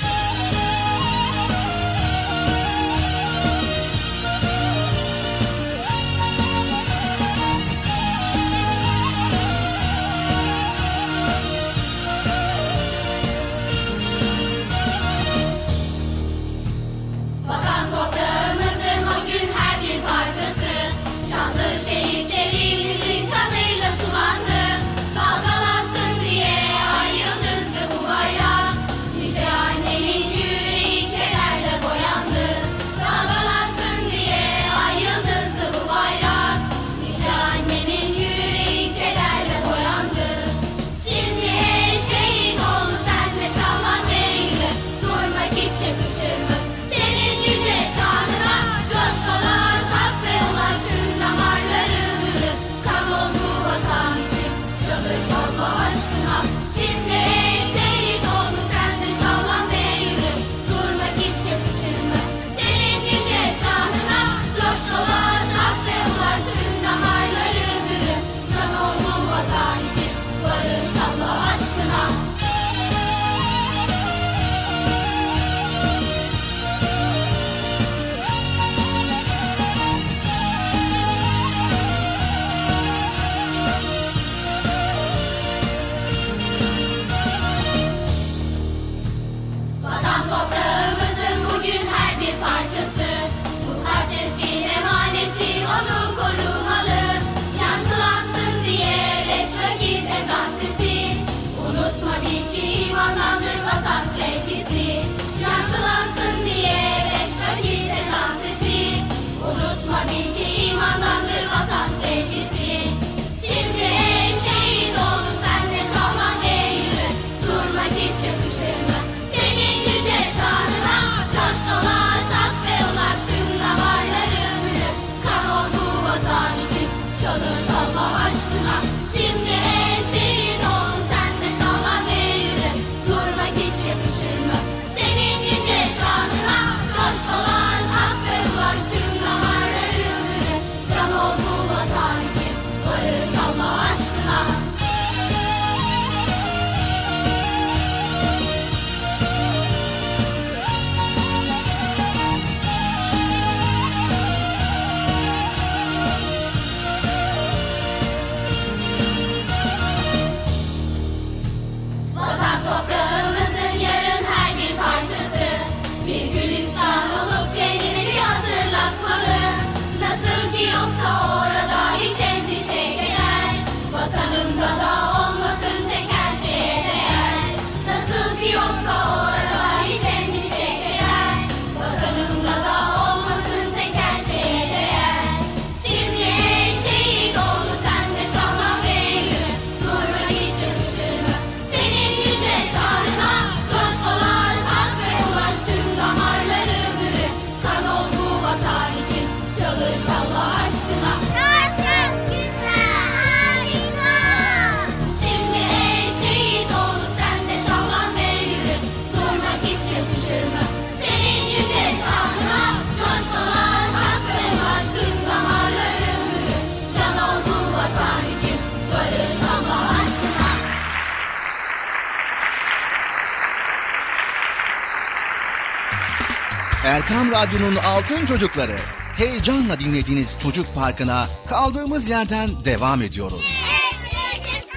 Erkam 226.93 227.31
Radyo'nun 227.31 227.75
Altın 227.75 228.25
Çocukları. 228.25 228.75
Heyecanla 229.17 229.79
dinlediğiniz 229.79 230.37
Çocuk 230.39 230.75
Parkı'na 230.75 231.27
kaldığımız 231.49 232.09
yerden 232.09 232.65
devam 232.65 233.01
ediyoruz. 233.01 233.41
Hep 233.41 234.13
yaşasın. 234.13 234.69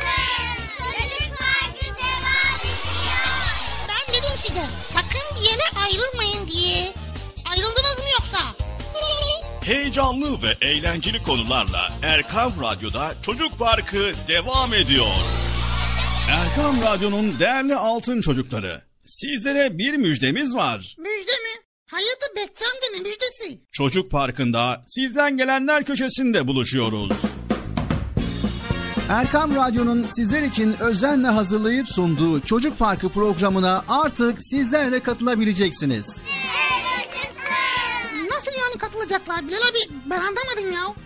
Çocuk 0.79 1.39
Parkı 1.39 1.85
devam 1.85 2.61
ediyor. 2.61 3.49
Ben 3.89 4.15
dedim 4.15 4.37
size 4.37 4.63
sakın 4.95 5.37
bir 5.37 5.49
yere 5.49 5.63
ayrılmayın 5.85 6.49
diye. 6.49 6.93
Ayrıldınız 7.51 7.99
mı 7.99 8.11
yoksa? 8.13 8.39
Heyecanlı 9.65 10.43
ve 10.43 10.67
eğlenceli 10.67 11.23
konularla 11.23 11.93
Erkam 12.03 12.53
Radyo'da 12.63 13.15
Çocuk 13.23 13.59
Parkı 13.59 14.13
devam 14.29 14.75
ediyor. 14.75 15.07
Erkam 16.31 16.83
Radyo'nun 16.83 17.39
değerli 17.39 17.75
altın 17.77 18.21
çocukları. 18.21 18.83
Sizlere 19.07 19.79
bir 19.79 19.95
müjdemiz 19.95 20.55
var. 20.55 20.97
Müjde 20.99 21.33
mi? 21.33 21.66
Amca 21.93 22.89
ne 22.95 22.99
müjdesi? 23.01 23.61
Çocuk 23.73 24.11
Parkı'nda 24.11 24.85
sizden 24.89 25.37
gelenler 25.37 25.85
köşesinde 25.85 26.47
buluşuyoruz. 26.47 27.13
Erkam 29.09 29.55
Radyo'nun 29.57 30.07
sizler 30.17 30.43
için 30.43 30.77
özenle 30.81 31.27
hazırlayıp 31.27 31.89
sunduğu 31.89 32.41
Çocuk 32.41 32.79
Parkı 32.79 33.09
programına 33.09 33.85
artık 33.89 34.39
sizler 34.43 34.93
de 34.93 35.01
katılabileceksiniz. 35.03 36.17
Nasıl 38.31 38.53
yani 38.53 38.79
katılacaklar 38.79 39.49
Bilal 39.49 39.59
abi? 39.59 39.95
Ben 40.11 40.19
anlamadım 40.19 40.73
ya. 40.73 41.06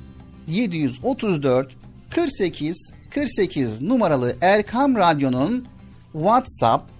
734 0.51 1.75
48 2.09 2.91
48 3.09 3.81
numaralı 3.81 4.35
Erkam 4.41 4.95
Radyo'nun 4.95 5.67
WhatsApp, 6.13 6.91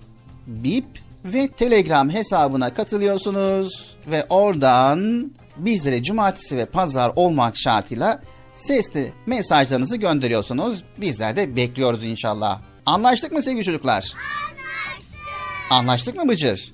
Bip 0.47 0.85
ve 1.25 1.47
Telegram 1.47 2.09
hesabına 2.09 2.73
katılıyorsunuz 2.73 3.97
ve 4.07 4.25
oradan 4.29 5.31
bizlere 5.57 6.03
cumartesi 6.03 6.57
ve 6.57 6.65
pazar 6.65 7.11
olmak 7.15 7.57
şartıyla 7.57 8.21
sesli 8.55 9.13
mesajlarınızı 9.25 9.97
gönderiyorsunuz. 9.97 10.83
Bizler 10.97 11.35
de 11.35 11.55
bekliyoruz 11.55 12.03
inşallah. 12.03 12.59
Anlaştık 12.85 13.31
mı 13.31 13.43
sevgili 13.43 13.63
çocuklar? 13.63 13.93
Anlaştık. 13.95 15.71
Anlaştık 15.71 16.15
mı 16.15 16.29
Bıcır? 16.29 16.73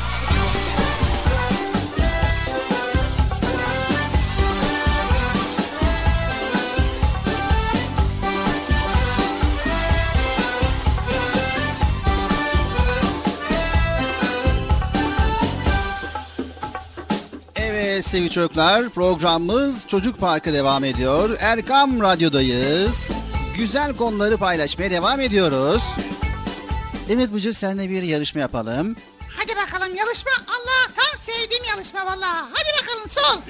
Evet 18.01 18.09
sevgili 18.09 18.29
çocuklar 18.29 18.89
programımız 18.89 19.87
Çocuk 19.87 20.19
Parkı 20.19 20.53
devam 20.53 20.83
ediyor. 20.83 21.37
Erkam 21.39 22.01
Radyo'dayız. 22.01 23.11
Güzel 23.57 23.95
konuları 23.95 24.37
paylaşmaya 24.37 24.91
devam 24.91 25.19
ediyoruz. 25.21 25.81
Evet 27.09 27.33
Bıcır 27.33 27.53
seninle 27.53 27.89
bir 27.89 28.03
yarışma 28.03 28.41
yapalım. 28.41 28.95
Hadi 29.27 29.55
bakalım 29.55 29.95
yarışma. 29.95 30.31
Allah 30.47 30.91
tam 30.95 31.21
sevdiğim 31.21 31.63
yarışma 31.63 32.05
vallahi. 32.05 32.49
Hadi 32.53 32.81
bakalım 32.81 33.09
sol. 33.09 33.41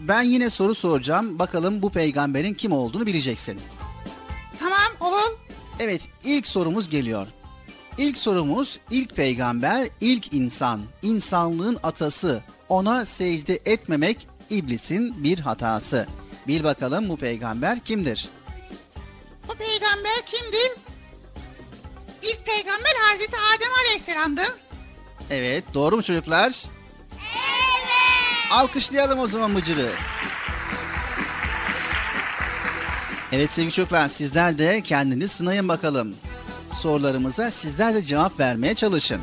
Ben 0.00 0.22
yine 0.22 0.50
soru 0.50 0.74
soracağım. 0.74 1.38
Bakalım 1.38 1.82
bu 1.82 1.90
peygamberin 1.90 2.54
kim 2.54 2.72
olduğunu 2.72 3.06
bileceksin. 3.06 3.60
Tamam 4.58 4.78
olur. 5.12 5.38
Evet 5.80 6.00
ilk 6.24 6.46
sorumuz 6.46 6.88
geliyor. 6.88 7.26
İlk 7.98 8.16
sorumuz 8.16 8.78
ilk 8.90 9.16
peygamber, 9.16 9.88
ilk 10.00 10.32
insan, 10.32 10.80
insanlığın 11.02 11.78
atası. 11.82 12.42
Ona 12.68 13.06
secde 13.06 13.58
etmemek 13.64 14.28
iblisin 14.50 15.24
bir 15.24 15.38
hatası. 15.38 16.06
Bil 16.48 16.64
bakalım 16.64 17.08
bu 17.08 17.16
peygamber 17.16 17.80
kimdir? 17.80 18.28
Bu 19.48 19.54
peygamber 19.54 20.22
kimdir? 20.26 20.72
İlk 22.22 22.46
peygamber 22.46 22.92
Hazreti 23.00 23.36
Adem 23.36 23.74
Aleyhisselam'dı. 23.84 24.42
Evet 25.30 25.64
doğru 25.74 25.96
mu 25.96 26.02
çocuklar? 26.02 26.64
Evet. 27.12 28.52
Alkışlayalım 28.52 29.18
o 29.18 29.28
zaman 29.28 29.50
Mıcır'ı. 29.50 29.90
Evet 33.32 33.50
sevgili 33.50 33.72
çocuklar 33.72 34.08
sizler 34.08 34.58
de 34.58 34.80
kendiniz 34.80 35.32
sınayın 35.32 35.68
bakalım. 35.68 36.14
Sorularımıza 36.80 37.50
sizler 37.50 37.94
de 37.94 38.02
cevap 38.02 38.40
vermeye 38.40 38.74
çalışın. 38.74 39.20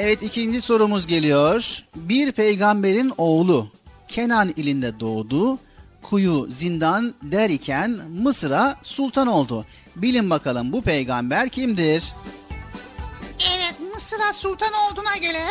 Evet 0.00 0.22
ikinci 0.22 0.62
sorumuz 0.62 1.06
geliyor. 1.06 1.82
Bir 1.96 2.32
peygamberin 2.32 3.12
oğlu 3.18 3.68
Kenan 4.08 4.48
ilinde 4.56 5.00
doğdu. 5.00 5.58
Kuyu 6.02 6.48
zindan 6.50 7.14
der 7.22 7.50
iken 7.50 7.90
Mısır'a 7.90 8.76
sultan 8.82 9.26
oldu. 9.26 9.66
Bilin 9.96 10.30
bakalım 10.30 10.72
bu 10.72 10.82
peygamber 10.82 11.48
kimdir? 11.48 12.12
Evet 13.56 13.74
Mısır'a 13.94 14.32
sultan 14.32 14.72
olduğuna 14.72 15.16
göre 15.16 15.44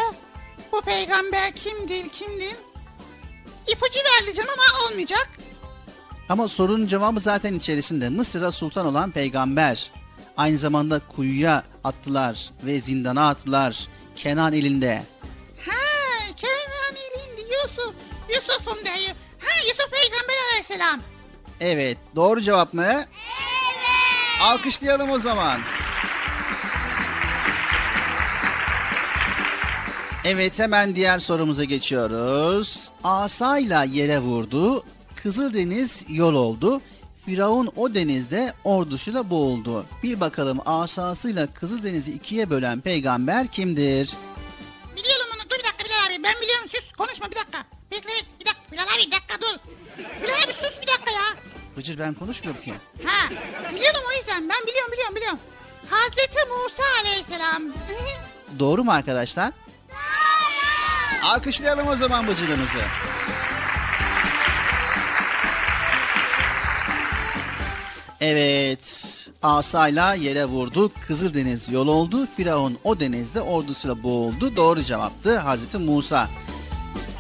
bu 0.72 0.82
peygamber 0.82 1.52
kimdir 1.52 2.10
kimdir? 2.10 2.56
İpucu 3.68 3.99
vereceğim 3.99 4.49
ama 4.49 4.88
olmayacak. 4.90 5.30
Ama 6.30 6.48
sorunun 6.48 6.88
cevabı 6.88 7.19
zaten 7.19 7.53
içerisinde. 7.53 8.10
Mısır'a 8.10 8.52
sultan 8.52 8.86
olan 8.86 9.11
peygamber. 9.11 9.91
Aynı 10.38 10.57
zamanda 10.57 11.02
kuyuya 11.15 11.64
attılar 11.84 12.49
ve 12.65 12.82
zindana 12.82 13.30
attılar. 13.30 13.88
Kenan 14.18 14.53
elinde. 14.53 15.03
Ha 15.65 15.72
Kenan 16.38 16.95
elinde 16.95 17.41
Yusuf. 17.41 17.94
Yusuf'um 18.30 18.85
diyor. 18.85 19.15
Ha 19.39 19.60
Yusuf 19.68 19.91
peygamber 19.91 20.35
aleyhisselam. 20.49 20.99
Evet 21.60 21.98
doğru 22.15 22.41
cevap 22.41 22.73
mı? 22.73 22.85
Evet. 22.85 23.07
Alkışlayalım 24.41 25.10
o 25.11 25.19
zaman. 25.19 25.60
Evet 30.26 30.60
hemen 30.60 30.95
diğer 30.95 31.19
sorumuza 31.19 31.64
geçiyoruz. 31.64 32.80
Asayla 33.03 33.84
yere 33.84 34.19
vurdu. 34.19 34.84
Kızıldeniz 35.15 36.03
yol 36.10 36.34
oldu. 36.34 36.81
Firavun 37.28 37.72
o 37.76 37.94
denizde 37.94 38.54
ordusuyla 38.64 39.30
boğuldu. 39.30 39.86
Bir 40.04 40.20
bakalım 40.20 40.60
asasıyla 40.66 41.54
Kızıldeniz'i 41.54 42.12
ikiye 42.12 42.49
bölen 42.49 42.82
peygamber 42.82 43.48
kimdir? 43.48 44.14
Biliyorum 44.98 45.26
onu. 45.36 45.41
Dur 45.49 45.56
bir 45.60 45.64
dakika 45.64 45.84
Bilal 45.86 46.06
abi. 46.08 46.24
Ben 46.24 46.41
biliyorum. 46.41 46.70
Sus. 46.70 46.91
Konuşma 46.98 47.32
bir 47.32 47.36
dakika. 47.36 47.66
Bekle 47.91 48.10
bekle. 48.10 48.28
Bir 48.40 48.45
dakika. 48.45 48.72
Bilal 48.72 48.84
abi 48.84 49.06
bir 49.08 49.12
dakika 49.12 49.41
dur. 49.41 49.58
Bilal 50.24 50.36
abi 50.45 50.54
sus 50.54 50.82
bir 50.82 50.88
dakika 50.88 51.12
ya. 51.12 51.24
Bıcır 51.78 51.99
ben 51.99 52.14
konuşmuyorum 52.14 52.62
ki. 52.62 52.74
Ha. 53.06 53.30
Biliyorum 53.76 54.02
o 54.10 54.18
yüzden. 54.18 54.49
Ben 54.49 54.68
biliyorum 54.68 54.91
biliyorum 54.91 55.16
biliyorum. 55.16 55.40
Hazreti 55.90 56.38
Musa 56.49 56.84
aleyhisselam. 57.02 57.64
Doğru 58.60 58.84
mu 58.84 58.91
arkadaşlar? 58.91 59.52
Doğru. 59.90 61.26
Alkışlayalım 61.26 61.88
o 61.88 61.95
zaman 61.95 62.28
Bıcır'ımızı. 62.28 62.82
Evet. 68.22 69.14
Asayla 69.44 70.14
yere 70.14 70.45
vurdu. 70.45 70.91
Kızıldeniz 71.07 71.69
yol 71.69 71.88
oldu. 71.88 72.26
Firavun 72.26 72.77
o 72.84 72.99
denizde 72.99 73.41
ordusuyla 73.41 74.03
boğuldu. 74.03 74.56
Doğru 74.56 74.84
cevaptı 74.84 75.38
Hazreti 75.38 75.77
Musa. 75.77 76.30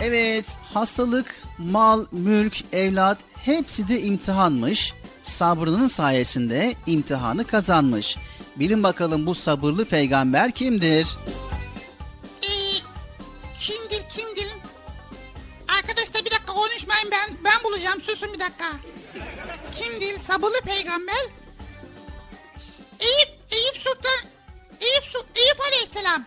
Evet, 0.01 0.45
hastalık, 0.73 1.43
mal, 1.57 2.05
mülk, 2.11 2.73
evlat 2.73 3.17
hepsi 3.35 3.87
de 3.87 4.01
imtihanmış. 4.01 4.93
Sabrının 5.23 5.87
sayesinde 5.87 6.73
imtihanı 6.85 7.43
kazanmış. 7.43 8.17
Bilin 8.55 8.83
bakalım 8.83 9.25
bu 9.25 9.35
sabırlı 9.35 9.85
peygamber 9.85 10.51
kimdir? 10.51 11.07
Ee, 12.43 12.47
kimdir 13.59 14.06
konuşmayın 16.57 17.11
ben 17.11 17.37
ben 17.43 17.63
bulacağım 17.63 18.01
susun 18.01 18.33
bir 18.33 18.39
dakika. 18.39 18.71
Kimdir 19.75 20.19
sabırlı 20.23 20.61
peygamber? 20.61 21.25
Eyüp 22.99 23.29
Eyüp 23.51 23.75
Sultan 23.77 24.29
Eyüp, 24.81 25.03
Eyüp 25.35 25.61
Aleyhisselam. 25.67 26.25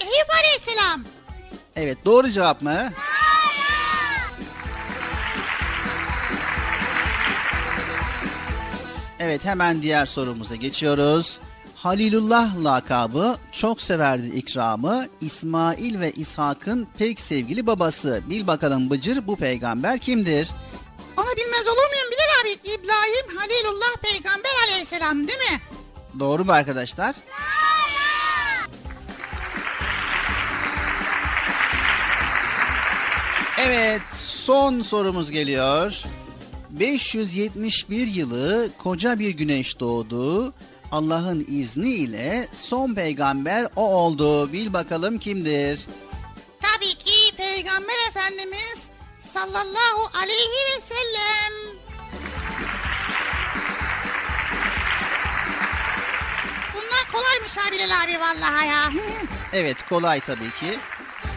Eyüp 0.00 0.30
Aleyhisselam. 0.30 1.04
Evet 1.76 1.98
doğru 2.04 2.30
cevap 2.30 2.62
mı? 2.62 2.92
Evet 9.18 9.44
hemen 9.44 9.82
diğer 9.82 10.06
sorumuza 10.06 10.54
geçiyoruz. 10.54 11.40
Halilullah 11.84 12.64
lakabı 12.64 13.36
çok 13.52 13.80
severdi 13.80 14.26
ikramı. 14.26 15.06
İsmail 15.20 16.00
ve 16.00 16.12
İshak'ın 16.12 16.88
pek 16.98 17.20
sevgili 17.20 17.66
babası. 17.66 18.22
Bil 18.30 18.46
bakalım 18.46 18.90
Bıcır 18.90 19.26
bu 19.26 19.36
peygamber 19.36 19.98
kimdir? 19.98 20.50
Onu 21.16 21.26
bilmez 21.36 21.68
olur 21.68 21.90
muyum 21.90 22.10
Bilal 22.10 22.40
abi? 22.42 22.52
İbrahim 22.52 23.36
Halilullah 23.36 23.96
peygamber 24.02 24.50
aleyhisselam 24.64 25.28
değil 25.28 25.38
mi? 25.38 25.60
Doğru 26.18 26.44
mu 26.44 26.52
arkadaşlar? 26.52 27.14
Evet 33.58 34.02
son 34.44 34.82
sorumuz 34.82 35.30
geliyor. 35.30 36.02
571 36.70 38.06
yılı 38.06 38.70
koca 38.78 39.18
bir 39.18 39.30
güneş 39.30 39.80
doğdu. 39.80 40.52
Allah'ın 40.92 41.44
izniyle 41.48 42.48
son 42.52 42.94
peygamber 42.94 43.68
o 43.76 43.82
oldu. 43.94 44.52
Bil 44.52 44.72
bakalım 44.72 45.18
kimdir? 45.18 45.80
Tabii 46.62 46.94
ki 46.94 47.36
peygamber 47.36 47.94
efendimiz 48.08 48.84
sallallahu 49.20 50.18
aleyhi 50.22 50.60
ve 50.76 50.80
sellem. 50.80 51.52
Bunlar 56.74 57.12
kolaymış 57.12 57.56
ha 57.56 57.72
Bilal 57.72 58.04
abi 58.04 58.20
vallahi 58.20 58.66
ya. 58.68 58.90
Evet 59.52 59.76
kolay 59.88 60.20
tabii 60.20 60.50
ki. 60.60 60.78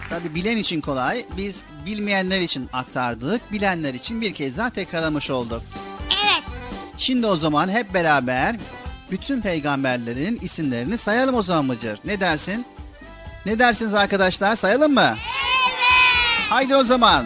Tabii 0.10 0.36
bilen 0.36 0.58
için 0.58 0.82
kolay. 0.82 1.26
Biz 1.38 1.64
bilmeyenler 1.86 2.40
için 2.42 2.70
aktardık. 2.74 3.52
Bilenler 3.52 3.94
için 3.94 4.22
bir 4.22 4.34
kez 4.34 4.58
daha 4.58 4.70
tekrarlamış 4.70 5.30
olduk. 5.30 5.62
Evet. 6.24 6.44
Şimdi 6.98 7.28
o 7.28 7.36
zaman 7.36 7.70
hep 7.70 7.94
beraber 7.94 8.56
bütün 9.12 9.42
peygamberlerin 9.42 10.40
isimlerini 10.42 10.98
sayalım 10.98 11.36
o 11.36 11.44
zaman 11.44 11.66
Mıcır. 11.66 12.00
Ne 12.06 12.20
dersin? 12.20 12.66
Ne 13.46 13.60
dersiniz 13.60 13.94
arkadaşlar? 13.94 14.56
Sayalım 14.56 14.94
mı? 14.94 15.02
Evet. 15.02 15.18
Haydi 16.50 16.76
o 16.76 16.84
zaman. 16.84 17.26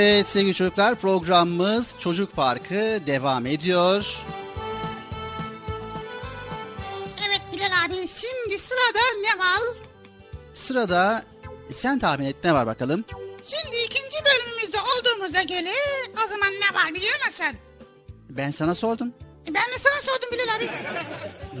Evet 0.00 0.28
sevgili 0.28 0.54
çocuklar 0.54 0.94
programımız 0.94 1.94
Çocuk 1.98 2.36
Parkı 2.36 2.74
devam 3.06 3.46
ediyor. 3.46 4.22
Evet 7.28 7.40
Bilal 7.52 7.66
abi 7.86 7.94
şimdi 7.94 8.58
sırada 8.58 9.00
ne 9.20 9.38
var? 9.38 9.76
Sırada 10.54 11.24
sen 11.72 11.98
tahmin 11.98 12.26
et 12.26 12.36
ne 12.44 12.54
var 12.54 12.66
bakalım? 12.66 13.04
Şimdi 13.42 13.76
ikinci 13.76 14.16
bölümümüzde 14.24 14.76
olduğumuza 14.78 15.42
göre 15.42 15.74
o 16.26 16.28
zaman 16.28 16.48
ne 16.52 16.76
var 16.76 16.94
biliyor 16.94 17.16
musun? 17.26 17.58
Ben 18.28 18.50
sana 18.50 18.74
sordum. 18.74 19.12
Ben 19.46 19.54
de 19.54 19.78
sana 19.78 20.12
sordum 20.12 20.28
Bilal 20.32 20.56
abi. 20.56 20.70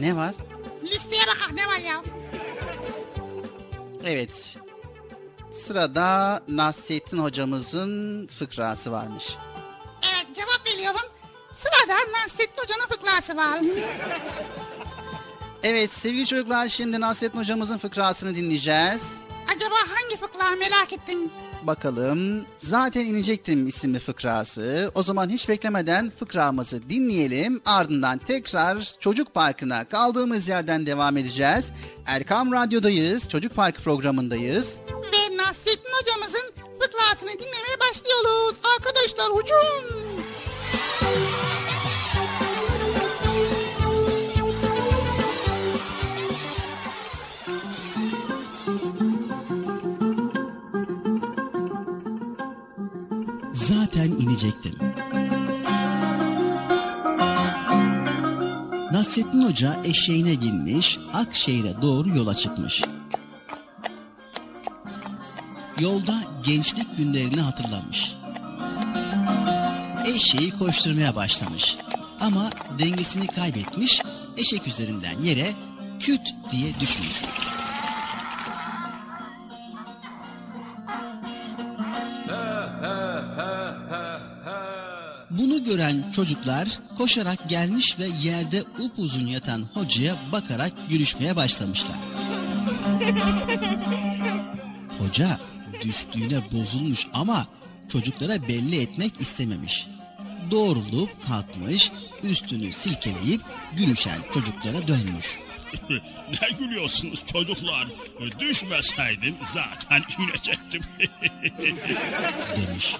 Ne 0.00 0.16
var? 0.16 0.34
Listeye 0.82 1.22
bakalım 1.34 1.56
ne 1.56 1.66
var 1.66 1.78
ya? 1.78 2.02
Evet. 4.04 4.49
Sırada 5.70 6.40
Nasrettin 6.48 7.18
hocamızın 7.18 8.26
fıkrası 8.26 8.92
varmış. 8.92 9.36
Evet 10.12 10.26
cevap 10.34 10.60
veriyorum. 10.74 11.10
Sırada 11.54 11.94
Nasrettin 12.12 12.62
Hoca'nın 12.62 12.86
fıkrası 12.86 13.36
var. 13.36 13.60
Evet 15.62 15.92
sevgili 15.92 16.26
çocuklar 16.26 16.68
şimdi 16.68 17.00
Nasrettin 17.00 17.38
hocamızın 17.38 17.78
fıkrasını 17.78 18.34
dinleyeceğiz. 18.34 19.02
Acaba 19.54 19.74
hangi 19.74 20.16
fıkra 20.16 20.50
merak 20.50 20.92
ettim. 20.92 21.30
Bakalım. 21.62 22.44
Zaten 22.58 23.06
inecektim 23.06 23.66
isimli 23.66 23.98
fıkrası. 23.98 24.90
O 24.94 25.02
zaman 25.02 25.28
hiç 25.28 25.48
beklemeden 25.48 26.10
fıkramızı 26.10 26.88
dinleyelim. 26.88 27.60
Ardından 27.66 28.18
tekrar 28.18 28.92
Çocuk 29.00 29.34
Parkı'na 29.34 29.88
kaldığımız 29.88 30.48
yerden 30.48 30.86
devam 30.86 31.16
edeceğiz. 31.16 31.70
Erkam 32.06 32.52
Radyo'dayız. 32.52 33.28
Çocuk 33.28 33.54
Parkı 33.54 33.82
programındayız. 33.82 34.76
Ve 35.12 35.36
Nasrettin 35.36 35.90
Hocamızın 36.00 36.52
fıkrasını 36.80 37.30
dinlemeye 37.30 37.80
başlıyoruz. 37.80 38.56
Arkadaşlar 38.76 39.26
hücum. 39.26 39.59
Hoca 59.42 59.82
eşeğine 59.84 60.40
binmiş, 60.40 60.98
Akşehir'e 61.14 61.82
doğru 61.82 62.08
yola 62.16 62.34
çıkmış. 62.34 62.82
Yolda 65.80 66.14
gençlik 66.46 66.96
günlerini 66.96 67.40
hatırlamış. 67.40 68.12
Eşeği 70.06 70.50
koşturmaya 70.50 71.16
başlamış. 71.16 71.76
Ama 72.20 72.50
dengesini 72.78 73.26
kaybetmiş, 73.26 74.02
eşek 74.36 74.66
üzerinden 74.66 75.22
yere 75.22 75.46
küt 76.00 76.34
diye 76.52 76.80
düşmüş. 76.80 77.24
Gören 85.70 86.04
çocuklar 86.12 86.68
koşarak 86.98 87.48
gelmiş 87.48 87.98
ve 87.98 88.06
yerde 88.22 88.62
upuzun 88.78 89.26
yatan 89.26 89.64
hocaya 89.74 90.16
bakarak 90.32 90.72
gülüşmeye 90.88 91.36
başlamışlar. 91.36 91.96
Hoca 94.98 95.40
düştüğüne 95.84 96.52
bozulmuş 96.52 97.06
ama 97.12 97.46
çocuklara 97.88 98.48
belli 98.48 98.80
etmek 98.82 99.20
istememiş. 99.20 99.86
Doğrulup 100.50 101.26
kalkmış, 101.26 101.92
üstünü 102.22 102.72
silkeleyip 102.72 103.40
gülüşen 103.76 104.18
çocuklara 104.34 104.88
dönmüş. 104.88 105.38
ne 106.42 106.50
gülüyorsunuz 106.58 107.22
çocuklar? 107.32 107.88
Düşmeseydim 108.40 109.34
zaten 109.54 110.02
inecektim. 110.24 110.82
demiş. 112.56 112.96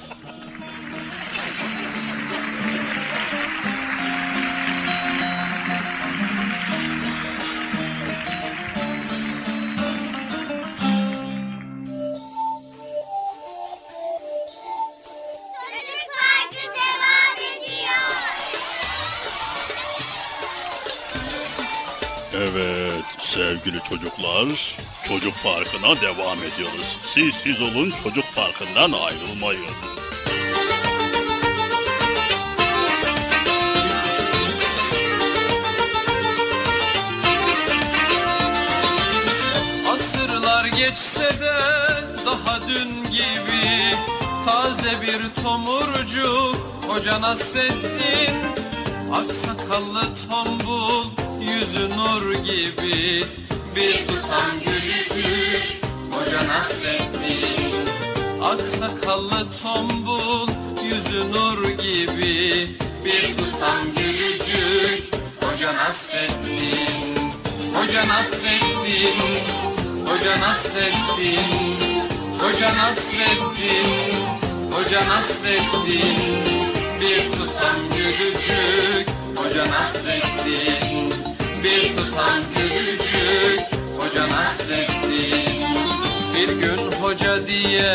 Sevgili 23.70 23.82
çocuklar, 23.84 24.76
Çocuk 25.08 25.34
Parkı'na 25.42 26.00
devam 26.00 26.38
ediyoruz. 26.38 26.98
Siz 27.04 27.34
siz 27.34 27.62
olun 27.62 27.92
Çocuk 28.02 28.24
Parkı'ndan 28.34 28.92
ayrılmayın. 28.92 29.64
Asırlar 39.92 40.64
geçse 40.64 41.20
de 41.20 41.56
daha 42.26 42.60
dün 42.68 43.10
gibi 43.10 43.94
Taze 44.44 45.02
bir 45.02 45.42
tomurcuk 45.42 46.56
Hoca 46.88 47.20
Nasreddin 47.20 48.34
Aksakallı 49.12 50.02
tombul 50.30 51.04
Yüzü 51.40 51.90
nur 51.90 52.32
gibi 52.34 53.24
Bir 53.76 54.06
tutam 54.06 54.52
gülücük 54.64 55.82
Hoca 56.10 56.48
Nasreddin 56.48 57.86
Aksakallı 58.42 59.46
tombul 59.62 60.48
Yüzü 60.84 61.32
nur 61.32 61.68
gibi. 61.68 62.68
Bir 63.04 63.36
tutam 63.36 63.84
gülücük 63.96 65.14
Hoca 65.40 65.74
Nasreddin 65.74 67.32
Hoca 67.74 68.08
Nasreddin 68.08 69.44
Hoca 70.06 70.40
Nasreddin 70.40 71.78
Hoca 72.38 72.74
Nasreddin 72.76 74.14
Hoca 74.70 75.08
Nasreddin 75.08 76.44
Bir 77.00 77.32
tutam 77.32 77.80
gülücük 77.96 79.08
Hoca 79.36 79.64
Nasreddin 79.70 81.12
Bir 81.64 81.96
tutam 81.96 82.40
gülücük 82.56 83.09
Hoca 83.98 84.28
Nasreddin 84.28 85.64
Bir 86.34 86.48
gün 86.48 86.92
hoca 87.02 87.46
diye 87.46 87.92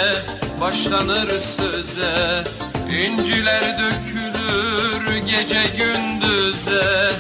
başlanır 0.62 1.28
söze. 1.28 2.44
İnciler 2.90 3.64
dökülür 3.80 5.18
gece 5.18 5.64
gündüze. 5.78 7.12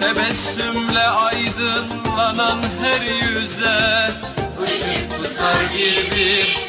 Tebessümle 0.00 1.08
aydınlanan 1.08 2.58
her 2.82 3.00
yüze. 3.00 4.10
Işık 4.64 5.10
tutar 5.10 5.72
bir 5.74 6.67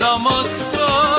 damakta 0.00 1.18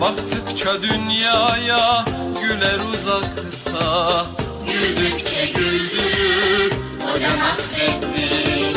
Baktıkça 0.00 0.82
dünyaya 0.82 2.04
güler 2.42 2.78
uzakta. 2.92 4.26
Güldükçe 4.66 5.46
güldürür 5.46 6.72
Hoca 7.02 7.38
Nasreddin 7.38 8.76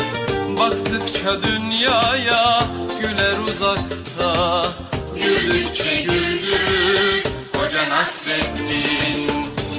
Baktıkça 0.58 1.42
dünyaya 1.42 2.64
güler 3.00 3.38
uzakta. 3.48 4.66
Güldükçe 5.14 6.00
güldürür 6.02 7.24
Hoca 7.56 7.88
Nasreddin 7.90 9.30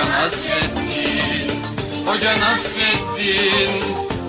Hoca 0.00 0.08
Nasreddin 0.08 1.50
Hoca 2.06 2.32
Nasreddin 2.40 3.72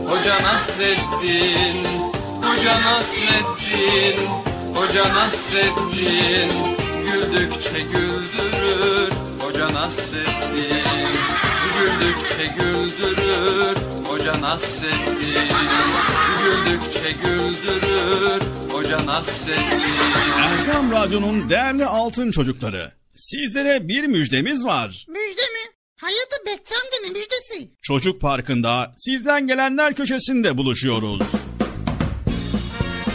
Hoca 0.09 0.35
Nasreddin 0.43 1.77
Hoca 2.43 2.75
Nasreddin 2.85 4.17
Hoca 4.75 5.13
Nasreddin 5.13 6.51
Güldükçe 7.05 7.81
güldürür 7.93 9.11
Hoca 9.39 9.73
Nasreddin 9.73 11.07
Güldükçe 11.79 12.45
güldürür 12.57 13.77
Hoca 14.05 14.41
Nasreddin 14.41 15.49
Güldükçe 16.43 17.11
güldürür 17.23 18.41
Hoca 18.71 19.05
Nasreddin 19.05 19.81
Erkam 20.37 20.91
Radyo'nun 20.91 21.49
değerli 21.49 21.85
altın 21.85 22.31
çocukları. 22.31 23.01
Sizlere 23.21 23.87
bir 23.87 24.03
müjdemiz 24.03 24.65
var. 24.65 25.05
Müjde 25.07 25.41
amca 26.03 26.97
ne 27.03 27.09
müjdesi? 27.09 27.71
Çocuk 27.81 28.21
Parkı'nda 28.21 28.93
sizden 28.97 29.47
gelenler 29.47 29.95
köşesinde 29.95 30.57
buluşuyoruz. 30.57 31.21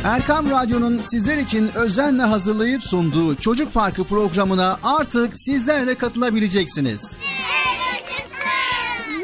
Erkam 0.05 0.51
Radyo'nun 0.51 1.03
sizler 1.05 1.37
için 1.37 1.71
özenle 1.75 2.23
hazırlayıp 2.23 2.83
sunduğu 2.83 3.37
Çocuk 3.37 3.75
Parkı 3.75 4.05
programına 4.05 4.79
artık 4.85 5.33
sizler 5.35 5.87
de 5.87 5.95
katılabileceksiniz. 5.95 7.13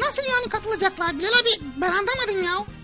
Nasıl 0.03 0.23
yani 0.23 0.49
katılacaklar 0.49 1.19
Bilal 1.19 1.29
abi? 1.29 1.65
Ben 1.81 1.89
anlamadım 1.89 2.43
ya. 2.45 2.82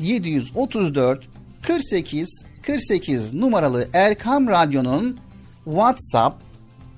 734 0.00 1.28
48 1.62 2.44
48 2.62 3.34
numaralı 3.34 3.88
Erkam 3.94 4.48
Radyo'nun 4.48 5.18
WhatsApp, 5.64 6.42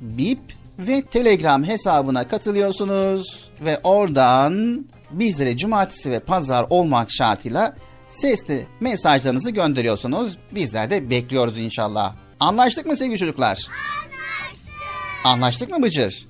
Bip 0.01 0.41
ve 0.79 1.03
Telegram 1.03 1.65
hesabına 1.65 2.29
katılıyorsunuz 2.29 3.51
ve 3.61 3.79
oradan 3.85 4.85
bizlere 5.11 5.57
cumartesi 5.57 6.11
ve 6.11 6.19
pazar 6.21 6.67
olmak 6.71 7.13
şartıyla 7.13 7.77
sesli 8.11 8.67
mesajlarınızı 8.81 9.51
gönderiyorsunuz. 9.51 10.39
Bizler 10.55 10.91
de 10.91 11.11
bekliyoruz 11.11 11.59
inşallah. 11.59 12.15
Anlaştık 12.41 12.87
mı 12.87 12.97
sevgili 12.97 13.19
çocuklar? 13.19 13.49
Anlaştık. 13.49 15.25
Anlaştık 15.25 15.71
mı 15.71 15.83
Bıcır? 15.83 16.30